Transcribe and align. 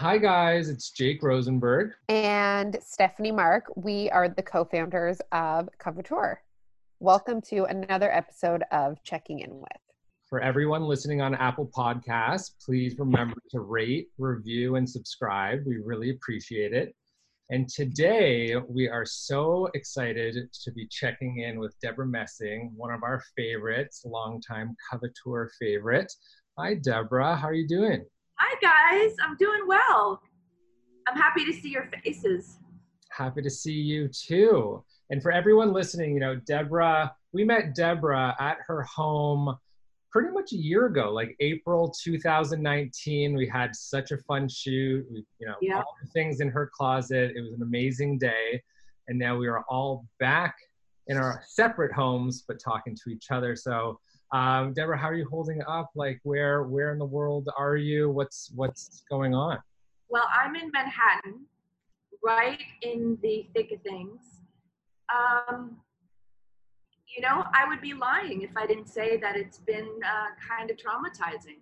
Hi, 0.00 0.16
guys, 0.16 0.70
it's 0.70 0.88
Jake 0.92 1.22
Rosenberg. 1.22 1.92
And 2.08 2.78
Stephanie 2.80 3.32
Mark. 3.32 3.64
We 3.76 4.08
are 4.08 4.30
the 4.30 4.42
co 4.42 4.64
founders 4.64 5.20
of 5.30 5.68
Coveteur. 5.78 6.36
Welcome 7.00 7.42
to 7.50 7.64
another 7.64 8.10
episode 8.10 8.62
of 8.72 8.96
Checking 9.02 9.40
In 9.40 9.60
With. 9.60 9.82
For 10.24 10.40
everyone 10.40 10.84
listening 10.84 11.20
on 11.20 11.34
Apple 11.34 11.70
Podcasts, 11.76 12.52
please 12.64 12.98
remember 12.98 13.36
to 13.50 13.60
rate, 13.60 14.08
review, 14.16 14.76
and 14.76 14.88
subscribe. 14.88 15.66
We 15.66 15.76
really 15.84 16.08
appreciate 16.08 16.72
it. 16.72 16.96
And 17.50 17.68
today 17.68 18.56
we 18.70 18.88
are 18.88 19.04
so 19.04 19.68
excited 19.74 20.50
to 20.64 20.72
be 20.72 20.88
checking 20.90 21.40
in 21.40 21.58
with 21.58 21.78
Debra 21.82 22.06
Messing, 22.06 22.72
one 22.74 22.90
of 22.90 23.02
our 23.02 23.22
favorites, 23.36 24.06
longtime 24.06 24.74
Coveteur 24.90 25.50
favorite. 25.60 26.10
Hi, 26.56 26.76
Deborah. 26.76 27.36
How 27.36 27.48
are 27.48 27.52
you 27.52 27.68
doing? 27.68 28.06
Hi, 28.42 28.56
guys. 28.62 29.14
I'm 29.22 29.36
doing 29.36 29.66
well. 29.66 30.22
I'm 31.06 31.14
happy 31.14 31.44
to 31.44 31.52
see 31.52 31.68
your 31.68 31.90
faces. 32.02 32.56
Happy 33.10 33.42
to 33.42 33.50
see 33.50 33.74
you 33.74 34.08
too. 34.08 34.82
And 35.10 35.22
for 35.22 35.30
everyone 35.30 35.74
listening, 35.74 36.14
you 36.14 36.20
know, 36.20 36.36
Debra, 36.46 37.14
we 37.32 37.44
met 37.44 37.74
Debra 37.74 38.34
at 38.40 38.56
her 38.66 38.82
home 38.84 39.54
pretty 40.10 40.30
much 40.30 40.52
a 40.52 40.56
year 40.56 40.86
ago, 40.86 41.12
like 41.12 41.36
April 41.40 41.90
2019. 42.02 43.36
We 43.36 43.46
had 43.46 43.76
such 43.76 44.10
a 44.10 44.16
fun 44.16 44.48
shoot. 44.48 45.06
We, 45.12 45.22
you 45.38 45.46
know, 45.46 45.56
yeah. 45.60 45.76
all 45.76 45.94
the 46.02 46.08
things 46.08 46.40
in 46.40 46.48
her 46.48 46.70
closet. 46.74 47.32
It 47.36 47.42
was 47.42 47.52
an 47.52 47.62
amazing 47.62 48.16
day. 48.16 48.62
And 49.08 49.18
now 49.18 49.36
we 49.36 49.48
are 49.48 49.64
all 49.68 50.06
back 50.18 50.56
in 51.08 51.18
our 51.18 51.42
separate 51.46 51.92
homes, 51.92 52.42
but 52.48 52.58
talking 52.58 52.96
to 53.04 53.10
each 53.10 53.30
other. 53.30 53.54
So 53.54 54.00
um, 54.32 54.72
Debra, 54.72 54.96
how 54.96 55.08
are 55.08 55.14
you 55.14 55.26
holding 55.28 55.62
up? 55.66 55.90
Like, 55.94 56.20
where 56.22 56.62
where 56.64 56.92
in 56.92 56.98
the 56.98 57.04
world 57.04 57.48
are 57.56 57.76
you? 57.76 58.10
What's 58.10 58.52
what's 58.54 59.02
going 59.10 59.34
on? 59.34 59.58
Well, 60.08 60.26
I'm 60.32 60.56
in 60.56 60.70
Manhattan, 60.72 61.46
right 62.24 62.62
in 62.82 63.18
the 63.22 63.48
thick 63.54 63.72
of 63.72 63.82
things. 63.82 64.42
Um, 65.12 65.76
you 67.16 67.22
know, 67.22 67.44
I 67.52 67.66
would 67.66 67.80
be 67.80 67.94
lying 67.94 68.42
if 68.42 68.50
I 68.56 68.66
didn't 68.66 68.88
say 68.88 69.16
that 69.16 69.36
it's 69.36 69.58
been 69.58 69.88
uh, 70.04 70.26
kind 70.48 70.70
of 70.70 70.76
traumatizing. 70.76 71.58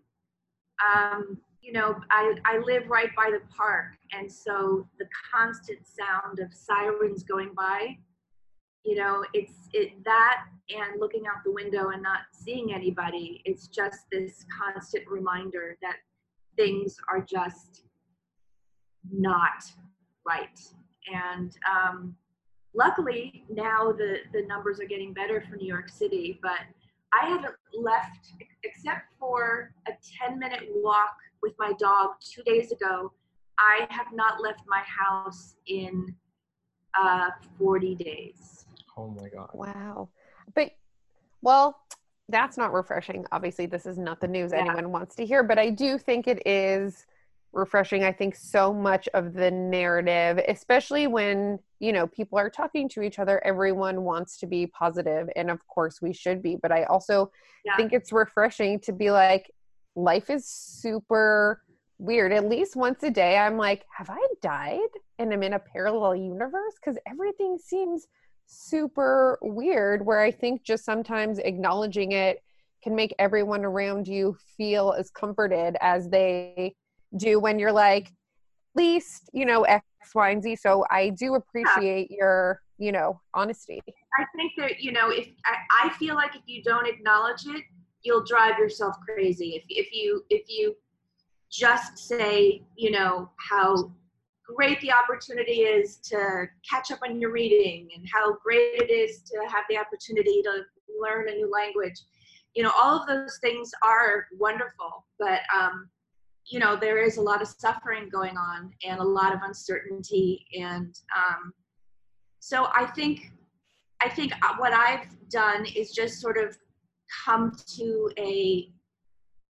Um, 0.94 1.38
you 1.62 1.72
know, 1.72 1.98
I, 2.10 2.34
I 2.44 2.58
live 2.58 2.88
right 2.88 3.10
by 3.16 3.30
the 3.32 3.40
park, 3.54 3.96
and 4.12 4.30
so 4.30 4.86
the 4.98 5.06
constant 5.32 5.86
sound 5.86 6.38
of 6.38 6.52
sirens 6.52 7.22
going 7.22 7.52
by 7.56 7.96
you 8.88 8.94
know 8.94 9.24
it's 9.34 9.68
it 9.72 9.92
that 10.04 10.44
and 10.70 11.00
looking 11.00 11.26
out 11.26 11.42
the 11.44 11.52
window 11.52 11.90
and 11.90 12.02
not 12.02 12.20
seeing 12.32 12.72
anybody 12.72 13.42
it's 13.44 13.68
just 13.68 14.00
this 14.10 14.44
constant 14.60 15.04
reminder 15.08 15.76
that 15.82 15.96
things 16.56 16.96
are 17.10 17.20
just 17.20 17.82
not 19.10 19.64
right. 20.26 20.60
And 21.12 21.56
um, 21.70 22.14
luckily 22.74 23.44
now 23.48 23.92
the 23.92 24.18
the 24.32 24.42
numbers 24.46 24.78
are 24.80 24.84
getting 24.84 25.12
better 25.14 25.42
for 25.48 25.56
new 25.56 25.66
york 25.66 25.88
city 25.88 26.38
but 26.42 26.60
i 27.14 27.26
haven't 27.26 27.54
left 27.72 28.32
except 28.62 29.06
for 29.18 29.72
a 29.88 29.92
10 30.28 30.38
minute 30.38 30.64
walk 30.74 31.16
with 31.42 31.54
my 31.58 31.72
dog 31.78 32.10
two 32.20 32.42
days 32.42 32.70
ago 32.70 33.10
i 33.58 33.86
have 33.88 34.08
not 34.12 34.42
left 34.42 34.60
my 34.68 34.82
house 34.86 35.56
in 35.66 36.14
uh, 37.00 37.30
40 37.58 37.94
days 37.94 38.66
Oh 38.98 39.08
my 39.10 39.28
God. 39.28 39.50
Wow. 39.54 40.08
But, 40.54 40.72
well, 41.40 41.78
that's 42.28 42.58
not 42.58 42.72
refreshing. 42.72 43.24
Obviously, 43.32 43.66
this 43.66 43.86
is 43.86 43.96
not 43.96 44.20
the 44.20 44.28
news 44.28 44.50
yeah. 44.52 44.60
anyone 44.60 44.90
wants 44.90 45.14
to 45.16 45.24
hear, 45.24 45.42
but 45.42 45.58
I 45.58 45.70
do 45.70 45.96
think 45.96 46.26
it 46.26 46.42
is 46.46 47.06
refreshing. 47.52 48.04
I 48.04 48.12
think 48.12 48.34
so 48.34 48.74
much 48.74 49.08
of 49.14 49.32
the 49.32 49.50
narrative, 49.50 50.44
especially 50.48 51.06
when, 51.06 51.58
you 51.78 51.92
know, 51.92 52.06
people 52.06 52.38
are 52.38 52.50
talking 52.50 52.88
to 52.90 53.02
each 53.02 53.18
other, 53.18 53.40
everyone 53.44 54.02
wants 54.02 54.36
to 54.38 54.46
be 54.46 54.66
positive, 54.66 55.28
and 55.36 55.50
of 55.50 55.66
course 55.68 56.02
we 56.02 56.12
should 56.12 56.42
be, 56.42 56.56
but 56.56 56.72
I 56.72 56.84
also 56.84 57.30
yeah. 57.64 57.76
think 57.76 57.92
it's 57.92 58.12
refreshing 58.12 58.80
to 58.80 58.92
be 58.92 59.10
like 59.10 59.50
life 59.94 60.28
is 60.28 60.46
super 60.46 61.62
weird. 61.98 62.32
At 62.32 62.48
least 62.48 62.76
once 62.76 63.02
a 63.02 63.10
day 63.10 63.38
I'm 63.38 63.56
like, 63.56 63.84
have 63.96 64.10
I 64.10 64.26
died 64.42 64.88
and 65.18 65.32
I'm 65.32 65.42
in 65.42 65.54
a 65.54 65.58
parallel 65.58 66.16
universe 66.16 66.74
cuz 66.84 66.96
everything 67.06 67.58
seems 67.58 68.06
super 68.48 69.38
weird 69.42 70.04
where 70.04 70.20
I 70.20 70.30
think 70.30 70.64
just 70.64 70.84
sometimes 70.84 71.38
acknowledging 71.38 72.12
it 72.12 72.42
can 72.82 72.94
make 72.94 73.14
everyone 73.18 73.64
around 73.64 74.08
you 74.08 74.36
feel 74.56 74.94
as 74.98 75.10
comforted 75.10 75.76
as 75.80 76.08
they 76.08 76.74
do 77.16 77.38
when 77.38 77.58
you're 77.58 77.72
like, 77.72 78.12
least, 78.74 79.28
you 79.32 79.44
know, 79.44 79.62
X, 79.64 79.84
Y, 80.14 80.30
and 80.30 80.42
Z. 80.42 80.56
So 80.56 80.84
I 80.90 81.10
do 81.10 81.34
appreciate 81.34 82.08
yeah. 82.10 82.16
your, 82.18 82.62
you 82.78 82.92
know, 82.92 83.20
honesty. 83.34 83.80
I 84.18 84.24
think 84.36 84.52
that, 84.58 84.80
you 84.80 84.92
know, 84.92 85.10
if 85.10 85.28
I, 85.44 85.86
I 85.86 85.90
feel 85.94 86.14
like 86.14 86.34
if 86.34 86.42
you 86.46 86.62
don't 86.62 86.86
acknowledge 86.86 87.46
it, 87.46 87.64
you'll 88.02 88.24
drive 88.24 88.58
yourself 88.58 88.96
crazy. 89.06 89.56
If, 89.56 89.64
if 89.68 89.92
you, 89.92 90.22
if 90.30 90.48
you 90.48 90.74
just 91.50 91.98
say, 91.98 92.62
you 92.76 92.90
know, 92.90 93.30
how 93.50 93.92
great 94.54 94.80
the 94.80 94.92
opportunity 94.92 95.62
is 95.62 95.96
to 95.96 96.46
catch 96.68 96.90
up 96.90 96.98
on 97.04 97.20
your 97.20 97.30
reading 97.30 97.88
and 97.94 98.06
how 98.12 98.36
great 98.44 98.74
it 98.74 98.90
is 98.90 99.20
to 99.22 99.36
have 99.48 99.64
the 99.68 99.76
opportunity 99.76 100.42
to 100.42 100.62
learn 101.00 101.28
a 101.28 101.32
new 101.32 101.50
language. 101.50 102.00
You 102.54 102.62
know 102.62 102.72
all 102.76 103.00
of 103.00 103.06
those 103.06 103.38
things 103.40 103.70
are 103.84 104.26
wonderful 104.38 105.04
but 105.18 105.40
um, 105.56 105.88
you 106.48 106.58
know 106.58 106.76
there 106.76 107.02
is 107.02 107.16
a 107.16 107.22
lot 107.22 107.42
of 107.42 107.48
suffering 107.48 108.08
going 108.10 108.36
on 108.36 108.72
and 108.84 109.00
a 109.00 109.04
lot 109.04 109.34
of 109.34 109.40
uncertainty 109.44 110.46
and 110.58 110.98
um, 111.16 111.52
so 112.40 112.68
i 112.74 112.86
think 112.86 113.30
i 114.00 114.08
think 114.08 114.32
what 114.58 114.72
i've 114.72 115.06
done 115.30 115.66
is 115.76 115.92
just 115.92 116.20
sort 116.20 116.38
of 116.38 116.56
come 117.24 117.52
to 117.76 118.10
a 118.18 118.70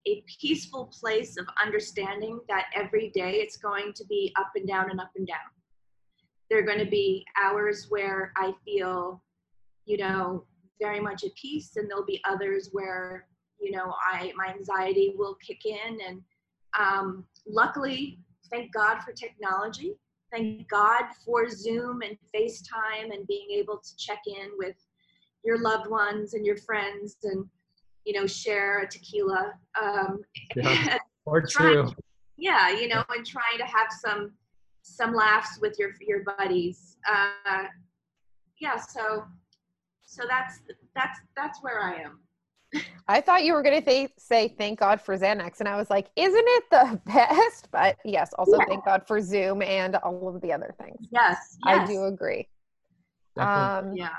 a 0.07 0.23
peaceful 0.41 0.87
place 0.99 1.37
of 1.37 1.47
understanding 1.63 2.41
that 2.49 2.67
every 2.75 3.11
day 3.11 3.35
it's 3.37 3.57
going 3.57 3.93
to 3.95 4.05
be 4.07 4.33
up 4.39 4.51
and 4.57 4.67
down 4.67 4.91
and 4.91 5.01
up 5.01 5.11
and 5.17 5.27
down. 5.27 5.37
There 6.51 6.59
are 6.59 6.67
going 6.67 6.79
to 6.79 6.91
be 6.91 7.25
hours 7.41 7.87
where 7.89 8.33
I 8.37 8.53
feel, 8.65 9.23
you 9.85 9.97
know, 9.97 10.45
very 10.81 11.01
much 11.01 11.25
at 11.25 11.35
peace, 11.35 11.77
and 11.77 11.89
there'll 11.89 12.05
be 12.05 12.21
others 12.29 12.71
where, 12.73 13.27
you 13.61 13.71
know, 13.71 13.95
I 14.13 14.33
my 14.37 14.53
anxiety 14.53 15.15
will 15.17 15.37
kick 15.37 15.65
in. 15.65 15.99
And 16.07 16.21
um, 16.79 17.25
luckily, 17.47 18.19
thank 18.51 18.73
God 18.73 19.01
for 19.03 19.13
technology. 19.13 19.95
Thank 20.33 20.69
God 20.69 21.05
for 21.25 21.49
Zoom 21.49 22.03
and 22.03 22.17
FaceTime 22.35 23.15
and 23.15 23.27
being 23.27 23.51
able 23.51 23.79
to 23.79 23.97
check 23.97 24.21
in 24.27 24.51
with 24.57 24.77
your 25.45 25.61
loved 25.61 25.89
ones 25.91 26.35
and 26.35 26.45
your 26.45 26.57
friends 26.57 27.17
and 27.23 27.45
you 28.05 28.13
know, 28.19 28.27
share 28.27 28.81
a 28.81 28.89
tequila. 28.89 29.53
Um, 29.81 30.21
yeah, 30.57 30.99
or 31.25 31.43
two. 31.43 31.93
yeah, 32.37 32.71
you 32.71 32.89
know, 32.89 33.05
and 33.09 33.27
trying 33.27 33.59
to 33.59 33.65
have 33.65 33.89
some 33.91 34.33
some 34.83 35.15
laughs 35.15 35.59
with 35.61 35.79
your 35.79 35.91
your 36.01 36.23
buddies. 36.39 36.97
Uh, 37.09 37.65
yeah, 38.61 38.77
so 38.77 39.25
so 40.05 40.25
that's 40.29 40.61
that's 40.95 41.21
that's 41.37 41.63
where 41.63 41.81
I 41.81 41.97
am. 41.97 42.21
I 43.07 43.21
thought 43.21 43.45
you 43.45 43.53
were 43.53 43.63
going 43.63 43.83
to 43.83 43.87
th- 43.87 44.13
say 44.17 44.49
thank 44.57 44.79
God 44.81 44.99
for 44.99 45.17
Xanax, 45.17 45.61
and 45.61 45.69
I 45.69 45.77
was 45.77 45.91
like, 45.91 46.09
isn't 46.17 46.45
it 46.47 46.65
the 46.71 47.01
best? 47.07 47.69
But 47.71 47.97
yes, 48.05 48.33
also 48.39 48.57
yeah. 48.59 48.65
thank 48.67 48.85
God 48.85 49.03
for 49.07 49.21
Zoom 49.21 49.61
and 49.61 49.97
all 49.97 50.35
of 50.35 50.41
the 50.41 50.53
other 50.53 50.75
things. 50.81 50.97
Yes, 51.11 51.59
yes. 51.67 51.81
I 51.81 51.87
do 51.87 52.05
agree. 52.05 52.49
Um, 53.37 53.95
yeah 53.95 54.11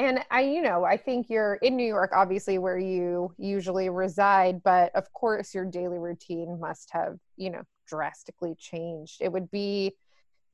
and 0.00 0.20
i 0.30 0.40
you 0.40 0.62
know 0.62 0.84
i 0.84 0.96
think 0.96 1.28
you're 1.28 1.54
in 1.56 1.76
new 1.76 1.86
york 1.86 2.10
obviously 2.14 2.58
where 2.58 2.78
you 2.78 3.32
usually 3.36 3.88
reside 3.88 4.62
but 4.62 4.94
of 4.94 5.12
course 5.12 5.54
your 5.54 5.64
daily 5.64 5.98
routine 5.98 6.58
must 6.58 6.90
have 6.92 7.18
you 7.36 7.50
know 7.50 7.62
drastically 7.90 8.54
changed. 8.56 9.20
It 9.20 9.32
would 9.32 9.50
be 9.50 9.96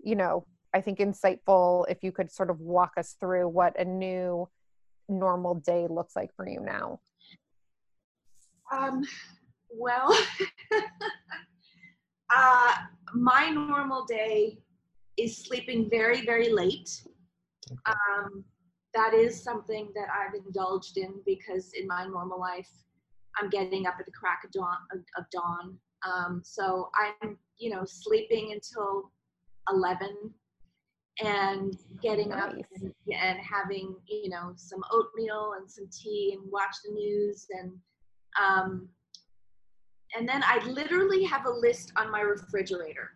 you 0.03 0.17
know 0.17 0.47
i 0.75 0.81
think 0.81 0.99
insightful 0.99 1.85
if 1.89 2.03
you 2.03 2.11
could 2.11 2.33
sort 2.33 2.51
of 2.51 2.61
walk 2.61 2.93
us 2.97 3.15
through 3.21 3.49
what 3.49 3.79
a 3.79 3.85
new 3.85 4.49
normal 5.09 5.55
day 5.55 5.87
looks 5.89 6.17
like 6.17 6.35
for 6.35 6.49
you 6.49 6.61
now. 6.61 7.01
Um 8.73 9.05
well 9.71 10.17
uh 12.35 12.75
my 13.15 13.51
normal 13.51 14.05
day 14.07 14.59
is 15.17 15.37
sleeping 15.37 15.89
very 15.89 16.25
very 16.25 16.53
late. 16.53 16.91
Um 17.87 18.45
that 18.97 19.15
is 19.15 19.43
something 19.43 19.93
that 19.95 20.09
I've 20.11 20.35
indulged 20.35 20.97
in 20.97 21.15
because 21.27 21.73
in 21.79 21.87
my 21.87 22.07
normal 22.07 22.41
life, 22.41 22.71
I'm 23.39 23.51
getting 23.51 23.87
up 23.87 23.97
at 24.01 24.07
the 24.07 24.13
crack 24.13 24.43
of 24.45 24.51
dawn. 24.51 24.77
Of, 24.93 25.01
of 25.19 25.25
dawn. 25.31 25.79
Um, 26.07 26.41
so 26.45 26.91
I'm, 26.97 27.37
you 27.59 27.71
know, 27.71 27.85
sleeping 27.85 28.53
until 28.53 29.11
11 29.71 30.09
and 31.23 31.77
getting 32.03 32.31
nice. 32.31 32.43
up 32.43 32.53
and, 32.53 32.93
and, 33.13 33.39
having, 33.39 33.97
you 34.07 34.31
know, 34.31 34.53
some 34.57 34.81
oatmeal 34.91 35.55
and 35.59 35.71
some 35.71 35.89
tea 35.91 36.37
and 36.39 36.51
watch 36.51 36.77
the 36.85 36.93
news 36.93 37.47
and, 37.59 37.73
um, 38.43 38.89
and 40.17 40.29
then 40.29 40.43
I 40.47 40.65
literally 40.67 41.25
have 41.25 41.47
a 41.47 41.51
list 41.51 41.93
on 41.97 42.11
my 42.11 42.21
refrigerator 42.21 43.11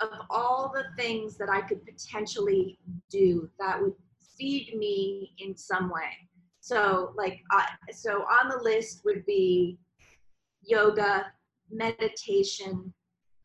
of 0.00 0.08
all 0.30 0.72
the 0.74 0.84
things 1.00 1.36
that 1.36 1.50
I 1.50 1.60
could 1.60 1.84
potentially 1.84 2.78
do 3.10 3.50
that 3.58 3.80
would 3.80 3.92
feed 4.40 4.74
me 4.76 5.32
in 5.38 5.54
some 5.56 5.90
way. 5.90 6.28
So, 6.60 7.12
like, 7.16 7.40
so 7.92 8.22
on 8.22 8.48
the 8.48 8.62
list 8.62 9.02
would 9.04 9.24
be 9.26 9.78
yoga, 10.62 11.26
meditation, 11.70 12.92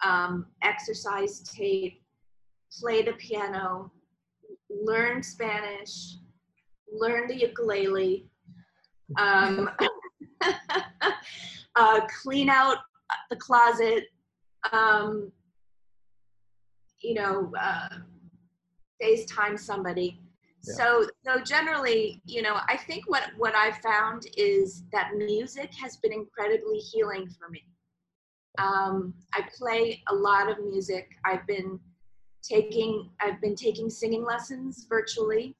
um, 0.03 0.45
exercise 0.63 1.41
tape, 1.41 2.01
play 2.79 3.01
the 3.03 3.13
piano, 3.13 3.91
learn 4.69 5.21
Spanish, 5.21 6.15
learn 6.91 7.27
the 7.27 7.35
ukulele, 7.35 8.27
um, 9.17 9.69
uh, 11.75 12.01
clean 12.21 12.49
out 12.49 12.77
the 13.29 13.35
closet, 13.35 14.05
um, 14.71 15.31
you 17.01 17.13
know, 17.13 17.51
uh, 17.59 17.89
FaceTime 19.01 19.59
somebody. 19.59 20.19
Yeah. 20.67 20.73
So, 20.73 21.09
so 21.25 21.39
generally, 21.41 22.21
you 22.25 22.41
know, 22.41 22.57
I 22.67 22.77
think 22.77 23.09
what 23.09 23.23
what 23.37 23.55
I've 23.55 23.77
found 23.77 24.27
is 24.37 24.83
that 24.91 25.11
music 25.15 25.71
has 25.81 25.97
been 25.97 26.13
incredibly 26.13 26.77
healing 26.77 27.27
for 27.27 27.49
me. 27.49 27.63
Um, 28.57 29.13
I 29.33 29.41
play 29.57 30.01
a 30.09 30.15
lot 30.15 30.49
of 30.49 30.63
music. 30.63 31.09
I've 31.25 31.45
been 31.45 31.79
taking 32.41 33.09
I've 33.21 33.41
been 33.41 33.55
taking 33.55 33.89
singing 33.89 34.23
lessons 34.23 34.85
virtually, 34.89 35.55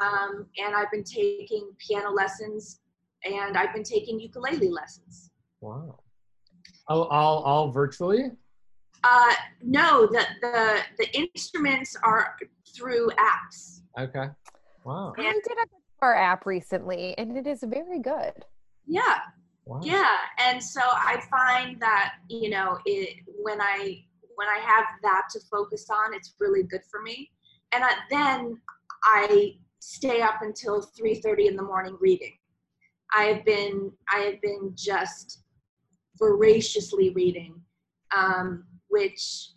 um, 0.00 0.46
and 0.58 0.74
I've 0.74 0.90
been 0.90 1.04
taking 1.04 1.70
piano 1.78 2.10
lessons, 2.10 2.80
and 3.24 3.56
I've 3.56 3.74
been 3.74 3.84
taking 3.84 4.20
ukulele 4.20 4.70
lessons. 4.70 5.30
Wow! 5.60 6.00
All 6.88 7.04
all, 7.04 7.42
all 7.42 7.70
virtually? 7.70 8.30
Uh, 9.02 9.34
no, 9.62 10.06
the 10.06 10.24
the 10.40 10.80
the 10.98 11.18
instruments 11.18 11.96
are 12.02 12.36
through 12.74 13.10
apps. 13.18 13.80
Okay. 13.98 14.26
Wow. 14.84 15.14
And 15.16 15.26
I 15.26 15.32
did 15.32 15.58
a 15.58 15.66
guitar 15.96 16.14
app 16.16 16.46
recently, 16.46 17.16
and 17.16 17.36
it 17.36 17.46
is 17.46 17.62
very 17.62 18.00
good. 18.00 18.32
Yeah. 18.86 19.18
Wow. 19.66 19.80
Yeah, 19.82 20.16
and 20.38 20.62
so 20.62 20.82
I 20.82 21.22
find 21.30 21.80
that 21.80 22.16
you 22.28 22.50
know 22.50 22.78
it 22.84 23.20
when 23.42 23.62
I 23.62 24.04
when 24.36 24.48
I 24.48 24.58
have 24.60 24.84
that 25.02 25.22
to 25.32 25.40
focus 25.50 25.86
on, 25.90 26.12
it's 26.12 26.34
really 26.38 26.64
good 26.64 26.82
for 26.90 27.00
me. 27.00 27.30
And 27.72 27.82
I, 27.82 27.92
then 28.10 28.60
I 29.04 29.54
stay 29.80 30.20
up 30.20 30.42
until 30.42 30.82
3:30 30.82 31.48
in 31.48 31.56
the 31.56 31.62
morning 31.62 31.96
reading. 31.98 32.36
I 33.14 33.24
have 33.24 33.44
been 33.44 33.90
I 34.12 34.18
have 34.18 34.40
been 34.42 34.72
just 34.74 35.44
voraciously 36.18 37.10
reading, 37.10 37.60
um, 38.16 38.64
which 38.88 39.52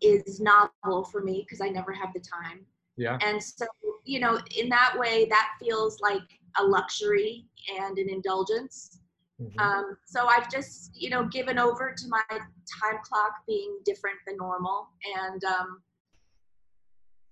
is 0.00 0.40
novel 0.40 1.04
for 1.04 1.22
me 1.22 1.44
because 1.46 1.60
I 1.60 1.68
never 1.68 1.92
have 1.92 2.12
the 2.14 2.20
time. 2.20 2.64
Yeah. 2.96 3.18
And 3.22 3.42
so, 3.42 3.66
you 4.04 4.20
know, 4.20 4.38
in 4.56 4.68
that 4.68 4.94
way, 4.98 5.26
that 5.30 5.48
feels 5.60 6.00
like 6.00 6.22
a 6.58 6.64
luxury 6.64 7.46
and 7.78 7.98
an 7.98 8.08
indulgence. 8.08 9.00
Mm-hmm. 9.40 9.58
Um, 9.58 9.96
so 10.06 10.26
I've 10.26 10.50
just, 10.50 10.90
you 10.94 11.08
know, 11.08 11.26
given 11.26 11.58
over 11.58 11.94
to 11.96 12.08
my 12.08 12.22
time 12.30 12.98
clock 13.02 13.32
being 13.46 13.78
different 13.84 14.18
than 14.26 14.36
normal 14.36 14.88
and 15.16 15.42
um, 15.44 15.80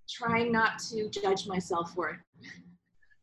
trying 0.09 0.51
not 0.51 0.79
to 0.91 1.11
judge 1.11 1.47
myself 1.47 1.93
for 1.95 2.11
it. 2.11 2.19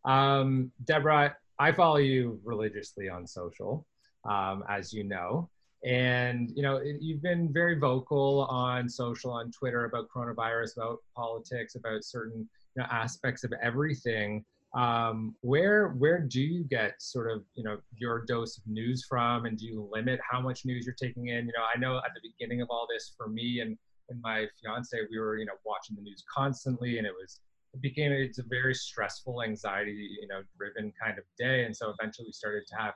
Um, 0.09 0.71
Debra, 0.85 1.35
I 1.57 1.71
follow 1.71 1.97
you 1.97 2.39
religiously 2.43 3.09
on 3.09 3.25
social, 3.25 3.87
um, 4.29 4.63
as 4.69 4.93
you 4.93 5.03
know. 5.03 5.49
And 5.85 6.51
you 6.55 6.63
know, 6.63 6.81
you've 6.99 7.21
been 7.21 7.53
very 7.53 7.77
vocal 7.77 8.47
on 8.49 8.89
social, 8.89 9.31
on 9.31 9.51
Twitter 9.51 9.85
about 9.85 10.09
coronavirus, 10.09 10.77
about 10.77 10.97
politics, 11.15 11.75
about 11.75 12.03
certain 12.03 12.49
you 12.75 12.81
know, 12.81 12.87
aspects 12.91 13.43
of 13.43 13.53
everything. 13.61 14.43
Um, 14.73 15.35
where 15.41 15.89
where 15.89 16.19
do 16.19 16.41
you 16.41 16.63
get 16.63 17.01
sort 17.01 17.31
of 17.31 17.43
you 17.53 17.63
know 17.63 17.77
your 17.95 18.25
dose 18.25 18.57
of 18.57 18.67
news 18.67 19.05
from? 19.07 19.45
And 19.45 19.57
do 19.57 19.65
you 19.65 19.87
limit 19.93 20.19
how 20.29 20.41
much 20.41 20.65
news 20.65 20.85
you're 20.85 20.95
taking 20.95 21.27
in? 21.27 21.45
You 21.45 21.53
know 21.55 21.63
i 21.73 21.79
know 21.79 21.97
at 21.97 22.11
the 22.13 22.29
beginning 22.29 22.61
of 22.61 22.67
all 22.69 22.85
this 22.91 23.13
for 23.15 23.29
me 23.29 23.61
and 23.61 23.77
and 24.09 24.21
my 24.21 24.47
fiance 24.61 24.97
we 25.09 25.17
were 25.17 25.37
you 25.37 25.45
know 25.45 25.53
watching 25.65 25.95
the 25.95 26.01
news 26.01 26.23
constantly 26.33 26.97
and 26.97 27.07
it 27.07 27.13
was 27.13 27.39
it 27.73 27.81
became 27.81 28.11
it's 28.11 28.39
a 28.39 28.43
very 28.43 28.73
stressful 28.73 29.43
anxiety 29.43 30.17
you 30.21 30.27
know 30.27 30.41
driven 30.57 30.91
kind 31.01 31.17
of 31.17 31.25
day. 31.37 31.65
And 31.65 31.75
so 31.75 31.93
eventually 31.97 32.27
we 32.27 32.33
started 32.33 32.63
to 32.67 32.75
have 32.75 32.93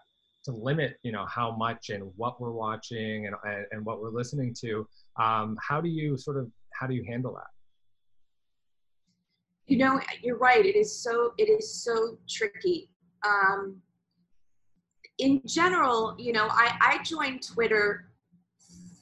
to 0.50 0.58
limit 0.58 0.98
you 1.04 1.12
know 1.12 1.26
how 1.26 1.56
much 1.56 1.90
and 1.90 2.12
what 2.16 2.40
we're 2.42 2.52
watching 2.52 3.28
and 3.28 3.36
and, 3.44 3.66
and 3.72 3.86
what 3.86 4.02
we're 4.02 4.12
listening 4.12 4.54
to 4.62 4.88
um, 5.20 5.58
how 5.62 5.80
do 5.82 5.90
you 5.90 6.18
sort 6.18 6.38
of 6.38 6.50
how 6.74 6.88
do 6.88 6.94
you 6.94 7.04
handle 7.08 7.34
that? 7.34 7.48
You 9.68 9.78
know 9.78 10.00
you're 10.22 10.38
right. 10.38 10.66
It 10.66 10.76
is 10.76 11.04
so 11.04 11.34
it 11.38 11.50
is 11.50 11.84
so 11.84 12.18
tricky. 12.28 12.90
Um, 13.26 13.82
in 15.20 15.42
general 15.46 16.16
you 16.18 16.32
know 16.32 16.48
I, 16.50 16.78
I 16.82 17.04
joined 17.04 17.44
twitter 17.44 18.10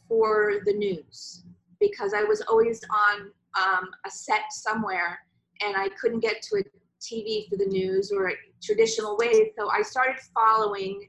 for 0.07 0.61
the 0.65 0.73
news 0.73 1.43
because 1.79 2.13
i 2.13 2.23
was 2.23 2.41
always 2.41 2.81
on 2.89 3.31
um, 3.55 3.89
a 4.05 4.09
set 4.09 4.51
somewhere 4.51 5.19
and 5.61 5.75
i 5.77 5.89
couldn't 5.89 6.19
get 6.19 6.41
to 6.41 6.57
a 6.57 6.63
tv 6.99 7.47
for 7.49 7.57
the 7.57 7.65
news 7.65 8.11
or 8.11 8.29
a 8.29 8.33
traditional 8.63 9.15
ways 9.17 9.49
so 9.57 9.69
i 9.69 9.83
started 9.83 10.15
following 10.33 11.07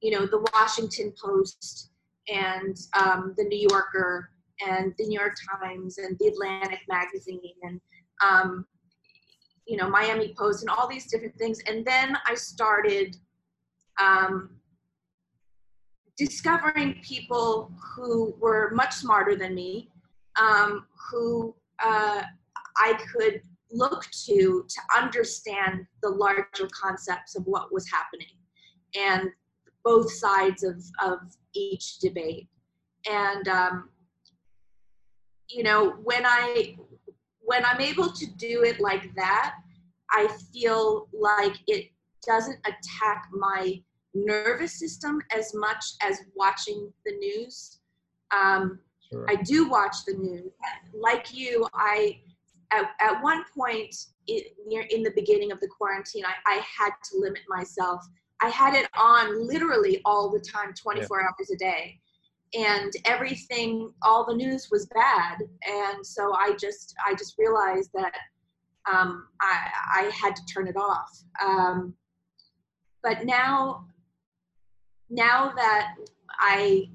you 0.00 0.10
know 0.10 0.26
the 0.26 0.44
washington 0.52 1.12
post 1.22 1.90
and 2.28 2.76
um, 2.98 3.34
the 3.36 3.44
new 3.44 3.68
yorker 3.70 4.30
and 4.66 4.94
the 4.98 5.06
new 5.06 5.18
york 5.18 5.34
times 5.52 5.98
and 5.98 6.18
the 6.18 6.26
atlantic 6.26 6.80
magazine 6.88 7.40
and 7.62 7.80
um, 8.22 8.66
you 9.68 9.76
know, 9.76 9.88
Miami 9.88 10.34
Post 10.36 10.62
and 10.62 10.70
all 10.70 10.88
these 10.88 11.06
different 11.06 11.36
things. 11.36 11.60
And 11.66 11.84
then 11.84 12.16
I 12.26 12.34
started 12.34 13.16
um, 14.02 14.50
discovering 16.16 17.00
people 17.02 17.70
who 17.94 18.34
were 18.40 18.70
much 18.72 18.94
smarter 18.94 19.36
than 19.36 19.54
me, 19.54 19.90
um, 20.40 20.86
who 21.10 21.54
uh, 21.84 22.22
I 22.78 22.98
could 23.12 23.42
look 23.70 24.06
to 24.24 24.64
to 24.66 24.80
understand 24.96 25.86
the 26.02 26.08
larger 26.08 26.68
concepts 26.72 27.36
of 27.36 27.44
what 27.44 27.70
was 27.70 27.86
happening 27.90 28.26
and 28.98 29.30
both 29.84 30.12
sides 30.12 30.62
of, 30.62 30.82
of 31.02 31.18
each 31.54 31.98
debate. 31.98 32.48
And, 33.10 33.48
um, 33.48 33.88
you 35.48 35.62
know, 35.62 35.90
when 36.02 36.26
I 36.26 36.76
when 37.40 37.64
I'm 37.64 37.80
able 37.80 38.12
to 38.12 38.26
do 38.36 38.62
it 38.62 38.78
like 38.78 39.14
that, 39.14 39.54
I 40.10 40.28
feel 40.52 41.08
like 41.18 41.54
it 41.66 41.90
doesn't 42.26 42.58
attack 42.66 43.28
my 43.32 43.82
nervous 44.14 44.78
system 44.78 45.22
as 45.34 45.54
much 45.54 45.82
as 46.02 46.20
watching 46.34 46.92
the 47.06 47.12
news. 47.12 47.78
Um, 48.30 48.80
sure. 49.10 49.24
I 49.30 49.36
do 49.36 49.68
watch 49.68 49.96
the 50.06 50.14
news. 50.14 50.52
Like 50.92 51.32
you, 51.32 51.66
I 51.72 52.20
at, 52.70 52.90
at 53.00 53.22
one 53.22 53.44
point 53.56 53.94
it, 54.26 54.54
near 54.66 54.82
in 54.90 55.02
the 55.02 55.12
beginning 55.12 55.50
of 55.50 55.60
the 55.60 55.68
quarantine, 55.68 56.24
I, 56.26 56.34
I 56.46 56.56
had 56.56 56.90
to 57.10 57.18
limit 57.18 57.42
myself. 57.48 58.06
I 58.40 58.48
had 58.48 58.74
it 58.74 58.88
on 58.96 59.46
literally 59.46 60.00
all 60.04 60.30
the 60.30 60.40
time, 60.40 60.72
24 60.74 61.20
yeah. 61.20 61.26
hours 61.26 61.50
a 61.50 61.56
day 61.56 62.00
and 62.54 62.92
everything 63.04 63.92
all 64.02 64.24
the 64.24 64.34
news 64.34 64.68
was 64.70 64.86
bad 64.94 65.36
and 65.66 66.06
so 66.06 66.34
i 66.34 66.54
just 66.58 66.94
i 67.06 67.14
just 67.14 67.36
realized 67.38 67.90
that 67.94 68.12
um, 68.90 69.26
I, 69.42 69.68
I 69.96 70.10
had 70.14 70.34
to 70.34 70.42
turn 70.46 70.66
it 70.66 70.76
off 70.76 71.10
um, 71.44 71.92
but 73.02 73.26
now 73.26 73.86
now 75.10 75.52
that 75.54 75.94
i 76.40 76.88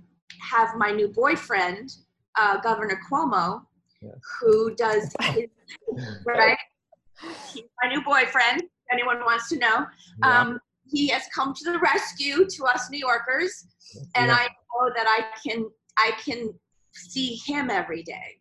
have 0.51 0.75
my 0.75 0.91
new 0.91 1.07
boyfriend 1.09 1.91
uh, 2.35 2.59
governor 2.61 2.99
cuomo 3.09 3.61
yes. 4.01 4.13
who 4.39 4.73
does 4.73 5.13
his, 5.21 5.45
right 6.25 6.57
he's 7.53 7.65
my 7.83 7.89
new 7.89 8.01
boyfriend 8.03 8.63
if 8.63 8.69
anyone 8.91 9.19
wants 9.19 9.49
to 9.49 9.57
know 9.57 9.85
yeah. 10.23 10.41
um, 10.41 10.59
he 10.85 11.07
has 11.07 11.23
come 11.33 11.53
to 11.53 11.71
the 11.71 11.79
rescue 11.79 12.45
to 12.47 12.65
us 12.65 12.89
new 12.89 12.99
yorkers 12.99 13.67
and 14.15 14.27
yeah. 14.27 14.35
i 14.35 14.47
know 14.73 14.91
that 14.95 15.05
I 15.07 15.25
can 15.47 15.65
I 15.97 16.11
can 16.23 16.53
see 16.91 17.39
him 17.45 17.69
every 17.69 18.03
day 18.03 18.39